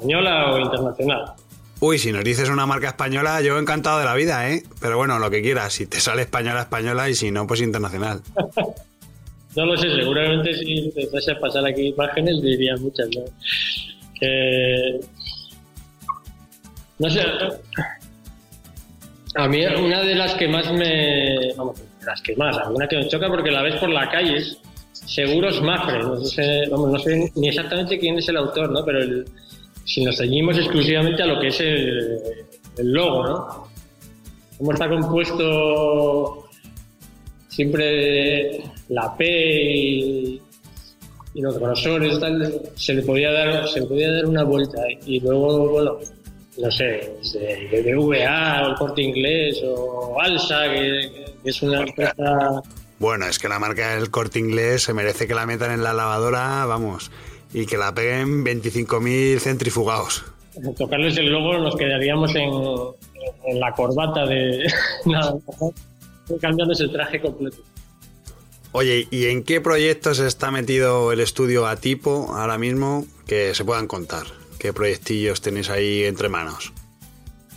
¿Española 0.00 0.52
o 0.54 0.58
internacional? 0.58 1.32
Uy, 1.80 1.98
si 1.98 2.10
nos 2.10 2.24
dices 2.24 2.48
una 2.48 2.64
marca 2.64 2.88
española, 2.88 3.42
yo 3.42 3.58
encantado 3.58 3.98
de 3.98 4.06
la 4.06 4.14
vida, 4.14 4.50
¿eh? 4.50 4.62
Pero 4.80 4.96
bueno, 4.96 5.18
lo 5.18 5.30
que 5.30 5.42
quieras, 5.42 5.74
si 5.74 5.86
te 5.86 6.00
sale 6.00 6.22
española, 6.22 6.62
española 6.62 7.10
y 7.10 7.14
si 7.14 7.30
no, 7.30 7.46
pues 7.46 7.60
internacional. 7.60 8.22
no 9.56 9.66
lo 9.66 9.76
sé, 9.76 9.94
seguramente 9.94 10.54
si 10.54 10.90
a 11.30 11.38
pasar 11.38 11.66
aquí 11.66 11.88
imágenes 11.88 12.40
diría 12.40 12.76
muchas, 12.78 13.08
¿no? 13.14 13.24
no 16.98 17.10
sé. 17.10 17.20
A 19.36 19.48
mí 19.48 19.64
una 19.66 20.00
de 20.00 20.14
las 20.14 20.34
que 20.34 20.48
más 20.48 20.72
me... 20.72 21.52
Vamos, 21.56 21.82
las 22.06 22.22
que 22.22 22.34
más, 22.36 22.56
alguna 22.56 22.88
que 22.88 22.96
me 22.96 23.08
choca 23.08 23.28
porque 23.28 23.50
la 23.50 23.62
ves 23.62 23.76
por 23.76 23.90
la 23.90 24.08
calle 24.08 24.42
Seguros 24.92 25.60
Mafre. 25.62 25.98
No 25.98 26.24
sé, 26.24 26.66
no 26.68 26.98
sé 26.98 27.32
ni 27.34 27.48
exactamente 27.48 27.98
quién 27.98 28.18
es 28.18 28.28
el 28.28 28.36
autor, 28.36 28.70
¿no? 28.70 28.84
Pero 28.84 29.24
si 29.84 30.04
nos 30.04 30.16
ceñimos 30.16 30.56
exclusivamente 30.56 31.22
a 31.22 31.26
lo 31.26 31.40
que 31.40 31.48
es 31.48 31.60
el, 31.60 32.20
logo, 32.78 33.26
¿no? 33.26 33.68
Cómo 34.58 34.72
está 34.72 34.88
compuesto 34.88 36.48
siempre 37.48 38.62
la 38.88 39.16
P 39.16 39.26
y, 39.26 40.42
los 41.34 41.58
grosores 41.58 42.18
tal, 42.20 42.60
se 42.74 42.92
le 42.92 43.02
podía 43.02 43.30
dar 43.32 43.66
se 43.68 43.80
le 43.80 43.86
podía 43.86 44.12
dar 44.12 44.26
una 44.26 44.42
vuelta 44.42 44.80
y 45.06 45.20
luego 45.20 45.70
bueno 45.70 45.98
no 46.58 46.70
sé 46.70 47.14
de 47.32 47.94
BBVA 47.94 48.62
o 48.62 48.70
el 48.70 48.74
Corte 48.74 49.00
Inglés 49.00 49.58
o 49.64 50.20
Alsa 50.20 50.64
que, 50.64 51.34
es 51.44 51.62
una 51.62 51.82
empresa 51.82 52.62
bueno 52.98 53.26
es 53.26 53.38
que 53.38 53.48
la 53.48 53.58
marca 53.58 53.94
del 53.94 54.10
Corte 54.10 54.38
Inglés 54.38 54.82
se 54.82 54.92
merece 54.92 55.26
que 55.26 55.34
la 55.34 55.46
metan 55.46 55.70
en 55.70 55.82
la 55.82 55.94
lavadora 55.94 56.66
vamos 56.66 57.10
y 57.52 57.66
que 57.66 57.76
la 57.76 57.94
peguen 57.94 58.44
25.000 58.44 59.38
centrifugados 59.38 60.24
tocarles 60.76 61.16
el 61.16 61.30
logo 61.30 61.58
nos 61.58 61.76
quedaríamos 61.76 62.34
en, 62.34 62.50
en 63.46 63.60
la 63.60 63.72
corbata 63.72 64.26
de 64.26 64.66
nada 65.06 65.34
cambiándose 66.40 66.84
el 66.84 66.92
traje 66.92 67.20
completo 67.20 67.62
Oye, 68.72 69.08
¿y 69.10 69.26
en 69.26 69.42
qué 69.42 69.60
proyectos 69.60 70.20
está 70.20 70.52
metido 70.52 71.10
el 71.10 71.18
estudio 71.18 71.66
a 71.66 71.74
tipo 71.74 72.32
ahora 72.32 72.56
mismo 72.56 73.04
que 73.26 73.52
se 73.52 73.64
puedan 73.64 73.88
contar? 73.88 74.26
¿Qué 74.60 74.72
proyectillos 74.72 75.40
tenéis 75.40 75.70
ahí 75.70 76.04
entre 76.04 76.28
manos? 76.28 76.72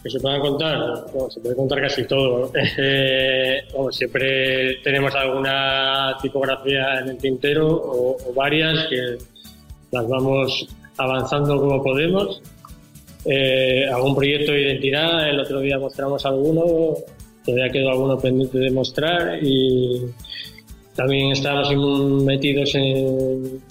Que 0.01 0.09
se 0.09 0.19
puedan 0.19 0.41
contar, 0.41 1.05
se 1.29 1.39
puede 1.39 1.55
contar 1.55 1.81
casi 1.81 2.05
todo. 2.05 2.51
Eh, 2.77 3.67
siempre 3.91 4.77
tenemos 4.83 5.13
alguna 5.13 6.17
tipografía 6.21 6.99
en 6.99 7.09
el 7.09 7.17
tintero 7.17 7.67
o, 7.67 8.33
varias 8.33 8.87
que 8.87 9.17
las 9.93 10.09
vamos 10.09 10.67
avanzando 10.97 11.59
como 11.59 11.81
podemos. 11.81 12.41
Eh, 13.25 13.85
algún 13.87 14.15
proyecto 14.15 14.51
de 14.51 14.61
identidad, 14.61 15.29
el 15.29 15.39
otro 15.39 15.61
día 15.61 15.79
mostramos 15.79 16.25
alguno, 16.25 16.95
todavía 17.45 17.71
quedó 17.71 17.91
alguno 17.91 18.19
pendiente 18.19 18.57
de 18.57 18.71
mostrar 18.71 19.39
y 19.41 20.01
también 20.95 21.31
estamos 21.31 22.23
metidos 22.23 22.75
en, 22.75 23.61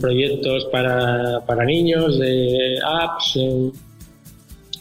proyectos 0.00 0.66
para, 0.72 1.64
niños, 1.66 2.18
de 2.18 2.78
apps, 2.82 3.38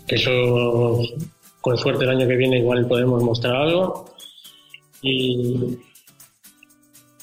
que 0.08 0.16
eso 0.16 1.02
con 1.60 1.78
suerte 1.78 2.06
el 2.06 2.12
año 2.12 2.28
que 2.28 2.38
viene 2.38 2.60
igual 2.60 2.88
podemos 2.88 3.22
mostrar 3.22 3.56
algo. 3.56 4.06
Y, 5.02 5.76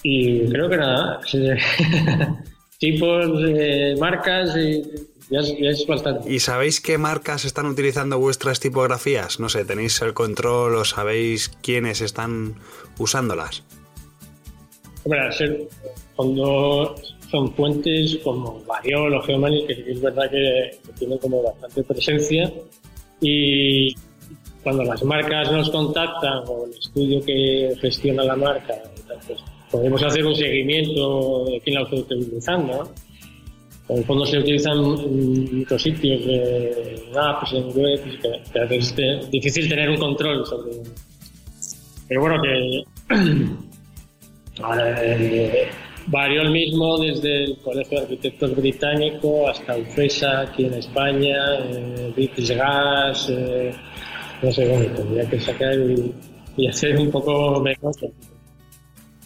creo 0.03 0.69
que 0.69 0.77
nada, 0.77 1.21
tipos 2.81 3.43
de 3.43 3.95
marcas 4.01 4.57
y 4.57 4.83
ya 5.31 5.39
es, 5.39 5.87
bastante. 5.87 6.33
¿Y 6.33 6.41
sabéis 6.41 6.81
qué 6.81 6.99
marcas 6.99 7.45
están 7.45 7.67
utilizando 7.67 8.19
vuestras 8.19 8.59
tipografías? 8.59 9.39
No 9.39 9.49
sé, 9.49 9.65
¿tenéis 9.65 10.03
el 10.03 10.13
control 10.13 10.75
o 10.75 10.85
sabéis 10.85 11.51
quiénes 11.63 12.01
están 12.01 12.57
usándolas? 12.99 13.63
cuando 16.15 16.95
son 17.31 17.55
fuentes 17.55 18.19
como 18.23 18.63
Variol 18.65 19.15
o 19.15 19.23
Geomani, 19.23 19.67
que 19.67 19.93
es 19.93 20.01
verdad 20.01 20.31
que, 20.31 20.79
tienen 20.99 21.17
como 21.19 21.43
bastante 21.43 21.83
presencia, 21.85 22.53
y 23.21 23.95
cuando 24.63 24.85
las 24.85 25.03
marcas 25.03 25.51
nos 25.51 25.71
contactan 25.71 26.43
o 26.47 26.67
el 26.67 26.73
estudio 26.73 27.25
que 27.25 27.75
gestiona 27.81 28.25
la 28.25 28.37
marca, 28.37 28.75
pues 29.27 29.41
podemos 29.71 30.03
hacer 30.03 30.27
un 30.27 30.35
seguimiento 30.35 31.45
de 31.47 31.61
quién 31.61 31.77
la 31.77 31.83
está 31.83 31.97
utilizando. 31.97 32.91
En 33.89 33.99
el 33.99 34.05
fondo 34.05 34.25
se 34.25 34.39
utilizan 34.39 34.81
muchos 34.81 35.83
sitios 35.83 36.25
de 36.25 37.11
apps, 37.19 37.53
en 37.53 37.69
web, 37.77 38.01
que, 38.23 38.41
es 38.77 38.95
difícil 39.31 39.69
tener 39.69 39.91
un 39.91 39.97
control 39.97 40.47
sobre. 40.47 40.71
Pero 42.09 42.21
bueno, 42.21 42.41
que 42.43 42.85
varió 46.07 46.43
el 46.43 46.51
mismo 46.51 46.99
desde 46.99 47.45
el 47.45 47.57
Colegio 47.59 47.99
de 47.99 48.05
Arquitectos 48.05 48.57
Británico 48.57 49.49
hasta 49.49 49.77
UFESA 49.77 50.41
aquí 50.43 50.67
en 50.67 50.75
España, 50.75 51.37
eh, 51.65 52.13
British 52.15 52.55
Gas, 52.55 53.29
eh, 53.31 53.73
no 54.43 54.53
sé, 54.53 54.69
bueno, 54.69 54.95
tendría 54.95 55.29
que 55.29 55.41
sacar 55.41 55.75
y, 55.75 56.15
hacer 56.67 56.99
un 56.99 57.11
poco 57.11 57.61
mejor. 57.61 57.95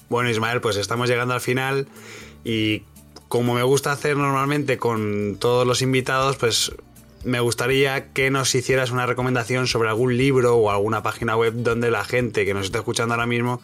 Bueno, 0.09 0.31
Ismael, 0.31 0.61
pues 0.61 0.77
estamos 0.77 1.09
llegando 1.09 1.35
al 1.35 1.41
final 1.41 1.87
y 2.45 2.83
como 3.29 3.55
me 3.55 3.63
gusta 3.63 3.93
hacer 3.93 4.17
normalmente 4.17 4.77
con 4.77 5.37
todos 5.41 5.67
los 5.67 5.83
invitados, 5.83 6.37
pues 6.37 6.73
me 7.25 7.41
gustaría 7.41 8.13
que 8.13 8.31
nos 8.31 8.55
hicieras 8.55 8.91
una 8.91 9.07
recomendación 9.07 9.67
sobre 9.67 9.89
algún 9.89 10.17
libro 10.17 10.57
o 10.57 10.71
alguna 10.71 11.03
página 11.03 11.37
web 11.37 11.55
donde 11.57 11.91
la 11.91 12.05
gente 12.05 12.45
que 12.45 12.55
nos 12.55 12.67
está 12.67 12.79
escuchando 12.79 13.15
ahora 13.15 13.27
mismo 13.27 13.61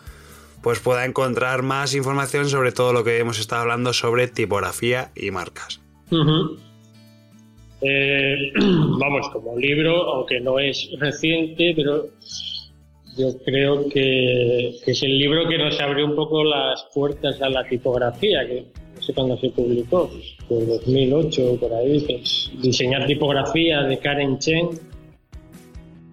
pues 0.62 0.80
pueda 0.80 1.04
encontrar 1.04 1.62
más 1.62 1.94
información 1.94 2.48
sobre 2.48 2.72
todo 2.72 2.92
lo 2.92 3.04
que 3.04 3.18
hemos 3.18 3.38
estado 3.38 3.62
hablando 3.62 3.92
sobre 3.92 4.28
tipografía 4.28 5.10
y 5.14 5.30
marcas. 5.30 5.80
Eh, 7.82 8.52
vamos, 8.56 9.28
como 9.32 9.58
libro, 9.58 10.14
aunque 10.14 10.40
no 10.40 10.58
es 10.58 10.88
reciente, 10.98 11.72
pero 11.74 12.08
yo 13.16 13.36
creo 13.44 13.88
que, 13.88 14.76
es 14.86 15.02
el 15.02 15.18
libro 15.18 15.48
que 15.48 15.58
nos 15.58 15.80
abrió 15.80 16.06
un 16.06 16.14
poco 16.14 16.44
las 16.44 16.86
puertas 16.94 17.40
a 17.42 17.48
la 17.48 17.64
tipografía, 17.64 18.46
que 18.46 18.66
no 18.94 19.02
sé 19.02 19.12
cuándo 19.12 19.38
se 19.38 19.50
publicó, 19.50 20.10
pues 20.48 20.66
2008 20.66 21.56
por 21.60 21.72
ahí, 21.74 22.00
pues, 22.00 22.50
diseñar 22.62 23.06
tipografía 23.06 23.82
de 23.82 23.98
Karen 23.98 24.38
Chen. 24.38 24.68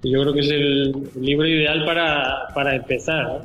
yo 0.04 0.22
creo 0.22 0.34
que 0.34 0.40
es 0.40 0.50
el 0.50 0.94
libro 1.20 1.48
ideal 1.48 1.86
para, 1.86 2.48
para 2.54 2.76
empezar. 2.76 3.42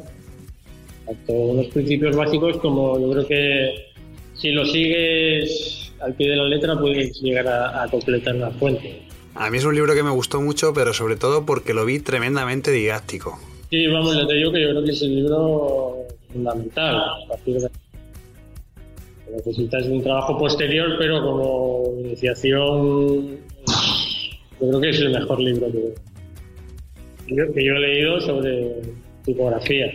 Tanto 1.06 1.32
unos 1.32 1.66
principios 1.66 2.16
básicos 2.16 2.56
como 2.58 2.98
yo 2.98 3.10
creo 3.10 3.26
que 3.26 3.74
si 4.34 4.50
lo 4.52 4.64
sigues 4.64 5.92
al 6.00 6.14
pie 6.14 6.30
de 6.30 6.36
la 6.36 6.44
letra 6.44 6.78
puedes 6.78 7.20
llegar 7.20 7.46
a, 7.48 7.82
a 7.82 7.88
completar 7.88 8.36
la 8.36 8.50
fuente. 8.52 9.11
A 9.34 9.50
mí 9.50 9.58
es 9.58 9.64
un 9.64 9.74
libro 9.74 9.94
que 9.94 10.02
me 10.02 10.10
gustó 10.10 10.40
mucho, 10.40 10.72
pero 10.74 10.92
sobre 10.92 11.16
todo 11.16 11.46
porque 11.46 11.74
lo 11.74 11.84
vi 11.84 12.00
tremendamente 12.00 12.70
didáctico. 12.70 13.38
Sí, 13.70 13.86
vamos, 13.86 14.14
ya 14.14 14.26
te 14.26 14.34
digo 14.34 14.52
que 14.52 14.62
yo 14.62 14.70
creo 14.70 14.84
que 14.84 14.90
es 14.90 15.02
el 15.02 15.16
libro 15.16 15.96
fundamental. 16.32 16.96
A 16.96 17.28
partir 17.28 17.60
de... 17.60 17.70
Necesitas 19.34 19.86
un 19.86 20.02
trabajo 20.02 20.38
posterior, 20.38 20.96
pero 20.98 21.22
como 21.22 22.00
iniciación, 22.00 23.38
yo 24.60 24.68
creo 24.68 24.80
que 24.80 24.90
es 24.90 25.00
el 25.00 25.10
mejor 25.10 25.40
libro 25.40 25.68
que 27.26 27.64
yo, 27.64 27.74
he 27.74 27.80
leído 27.80 28.20
sobre 28.20 28.74
tipografía. 29.24 29.86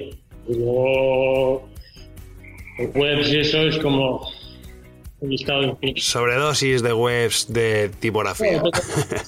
Y 0.47 0.55
luego, 0.55 1.67
webs 2.95 3.31
y 3.31 3.39
eso 3.39 3.59
es 3.59 3.77
como 3.77 4.21
un. 4.21 4.36
Sobredosis 5.97 6.83
de 6.83 6.93
webs 6.93 7.51
de 7.51 7.89
tipografía. 7.99 8.61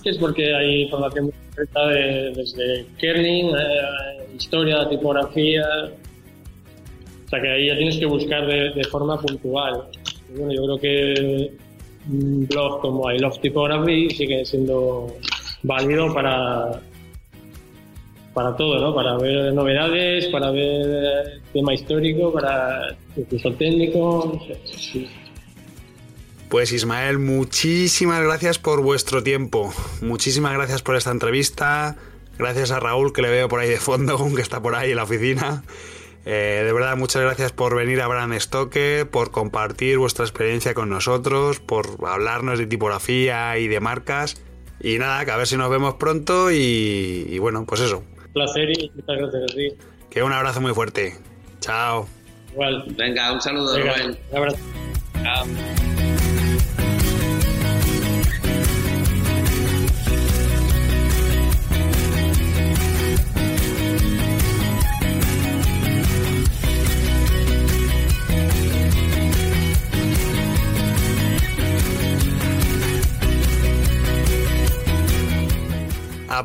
es 0.06 0.17
porque 0.17 0.54
hay 0.54 0.84
información 0.84 1.25
muy 1.25 1.34
concreta 1.47 1.88
de, 1.88 2.32
desde 2.36 2.86
kerning, 2.99 3.47
eh, 3.47 4.36
historia, 4.38 4.88
tipografía. 4.88 5.65
O 7.25 7.30
sea 7.30 7.41
que 7.41 7.49
ahí 7.49 7.67
ya 7.67 7.78
tienes 7.78 7.97
que 7.97 8.06
buscar 8.06 8.45
de, 8.45 8.71
de 8.71 8.84
forma 8.86 9.19
puntual. 9.19 9.86
Y 10.30 10.38
bueno, 10.38 10.54
yo 10.54 10.63
creo 10.63 10.80
que 10.80 11.52
un 12.10 12.47
blog 12.47 12.82
como 12.82 13.12
I 13.12 13.19
Love 13.19 13.39
Typography 13.39 14.10
sigue 14.12 14.45
siendo 14.45 15.15
válido 15.63 16.13
para, 16.13 16.82
para 18.34 18.56
todo, 18.56 18.80
¿no? 18.80 18.95
Para 18.95 19.17
ver 19.17 19.54
novedades, 19.54 20.28
para 20.28 20.52
ver 20.52 21.41
tema 21.52 21.73
histórico, 21.73 22.32
para 22.32 22.95
incluso 23.15 23.52
técnico. 23.54 24.32
No 24.34 24.45
sé, 24.45 24.60
sí. 24.78 25.08
Pues 26.49 26.71
Ismael, 26.71 27.19
muchísimas 27.19 28.23
gracias 28.23 28.57
por 28.57 28.81
vuestro 28.81 29.21
tiempo. 29.21 29.71
Muchísimas 30.01 30.53
gracias 30.53 30.81
por 30.81 30.95
esta 30.95 31.12
entrevista. 31.12 31.95
Gracias 32.39 32.71
a 32.71 32.79
Raúl, 32.79 33.13
que 33.13 33.21
le 33.21 33.29
veo 33.29 33.47
por 33.47 33.59
ahí 33.59 33.69
de 33.69 33.77
fondo, 33.77 34.17
que 34.35 34.41
está 34.41 34.59
por 34.59 34.73
ahí 34.73 34.89
en 34.89 34.95
la 34.95 35.03
oficina. 35.03 35.63
Eh, 36.25 36.63
de 36.65 36.73
verdad, 36.73 36.97
muchas 36.97 37.21
gracias 37.21 37.51
por 37.51 37.75
venir 37.75 38.01
a 38.01 38.07
Brand 38.07 38.33
Stoker, 38.39 39.07
por 39.07 39.29
compartir 39.29 39.99
vuestra 39.99 40.25
experiencia 40.25 40.73
con 40.73 40.89
nosotros, 40.89 41.59
por 41.59 41.97
hablarnos 42.07 42.57
de 42.57 42.65
tipografía 42.65 43.57
y 43.59 43.67
de 43.67 43.79
marcas. 43.79 44.41
Y 44.79 44.97
nada, 44.97 45.25
que 45.25 45.31
a 45.31 45.38
ver 45.38 45.45
si 45.45 45.55
nos 45.55 45.69
vemos 45.69 45.95
pronto 45.95 46.49
y, 46.49 47.27
y 47.29 47.38
bueno, 47.38 47.65
pues 47.67 47.81
eso. 47.81 47.99
Un 47.99 48.33
placer 48.33 48.69
y 48.71 48.91
muchas 48.95 49.17
gracias 49.17 49.43
a 49.43 49.55
ti. 49.55 49.69
Que 50.09 50.23
un 50.23 50.33
abrazo 50.33 50.62
muy 50.62 50.73
fuerte. 50.73 51.15
Chao. 51.59 52.07
Igual. 52.53 52.85
Venga, 52.97 53.33
un 53.33 53.41
saludo, 53.41 53.75
Venga, 53.75 53.93
un 54.31 54.38
abrazo. 54.38 54.57
Chao. 55.21 55.45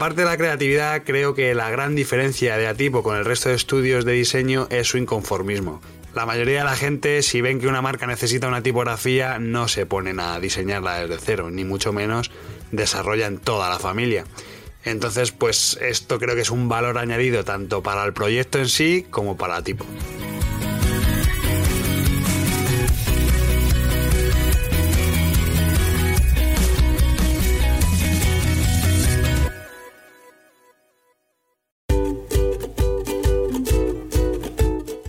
Aparte 0.04 0.20
de 0.20 0.26
la 0.26 0.36
creatividad, 0.36 1.02
creo 1.02 1.32
que 1.32 1.54
la 1.54 1.70
gran 1.70 1.94
diferencia 1.94 2.58
de 2.58 2.66
Atipo 2.66 3.02
con 3.02 3.16
el 3.16 3.24
resto 3.24 3.48
de 3.48 3.54
estudios 3.54 4.04
de 4.04 4.12
diseño 4.12 4.66
es 4.68 4.86
su 4.86 4.98
inconformismo. 4.98 5.80
La 6.14 6.26
mayoría 6.26 6.58
de 6.58 6.64
la 6.64 6.76
gente, 6.76 7.22
si 7.22 7.40
ven 7.40 7.58
que 7.58 7.68
una 7.68 7.80
marca 7.80 8.06
necesita 8.06 8.46
una 8.46 8.62
tipografía, 8.62 9.38
no 9.38 9.66
se 9.66 9.86
ponen 9.86 10.20
a 10.20 10.38
diseñarla 10.40 11.00
desde 11.00 11.24
cero, 11.24 11.50
ni 11.50 11.64
mucho 11.64 11.94
menos 11.94 12.30
desarrollan 12.70 13.38
toda 13.38 13.70
la 13.70 13.78
familia. 13.78 14.26
Entonces, 14.84 15.32
pues 15.32 15.78
esto 15.80 16.18
creo 16.18 16.34
que 16.34 16.42
es 16.42 16.50
un 16.50 16.68
valor 16.68 16.98
añadido 16.98 17.42
tanto 17.42 17.82
para 17.82 18.04
el 18.04 18.12
proyecto 18.12 18.58
en 18.58 18.68
sí 18.68 19.06
como 19.08 19.38
para 19.38 19.62
Tipo. 19.62 19.86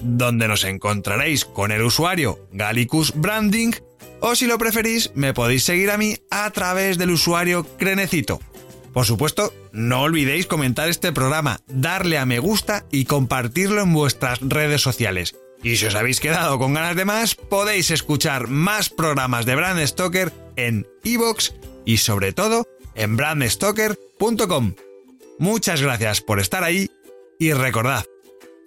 donde 0.00 0.48
nos 0.48 0.64
encontraréis 0.64 1.44
con 1.44 1.72
el 1.72 1.82
usuario 1.82 2.48
Gallicus 2.52 3.12
Branding, 3.14 3.72
o 4.20 4.34
si 4.34 4.46
lo 4.46 4.58
preferís, 4.58 5.12
me 5.14 5.34
podéis 5.34 5.64
seguir 5.64 5.90
a 5.90 5.98
mí 5.98 6.16
a 6.30 6.50
través 6.50 6.98
del 6.98 7.10
usuario 7.10 7.64
Crenecito. 7.78 8.40
Por 8.92 9.04
supuesto, 9.04 9.52
no 9.72 10.02
olvidéis 10.02 10.46
comentar 10.46 10.88
este 10.88 11.12
programa, 11.12 11.60
darle 11.68 12.16
a 12.16 12.24
me 12.24 12.38
gusta 12.38 12.86
y 12.90 13.04
compartirlo 13.04 13.82
en 13.82 13.92
vuestras 13.92 14.40
redes 14.40 14.80
sociales. 14.80 15.36
Y 15.62 15.76
si 15.76 15.86
os 15.86 15.94
habéis 15.94 16.20
quedado 16.20 16.58
con 16.58 16.74
ganas 16.74 16.96
de 16.96 17.04
más, 17.04 17.34
podéis 17.34 17.90
escuchar 17.90 18.48
más 18.48 18.88
programas 18.88 19.44
de 19.44 19.54
Brand 19.54 19.84
Stoker 19.86 20.32
en 20.56 20.86
iVoox 21.04 21.52
y 21.84 21.98
sobre 21.98 22.32
todo 22.32 22.66
en 22.94 23.16
brandstoker.com. 23.16 24.74
Muchas 25.38 25.82
gracias 25.82 26.22
por 26.22 26.40
estar 26.40 26.64
ahí 26.64 26.90
y 27.38 27.52
recordad, 27.52 28.06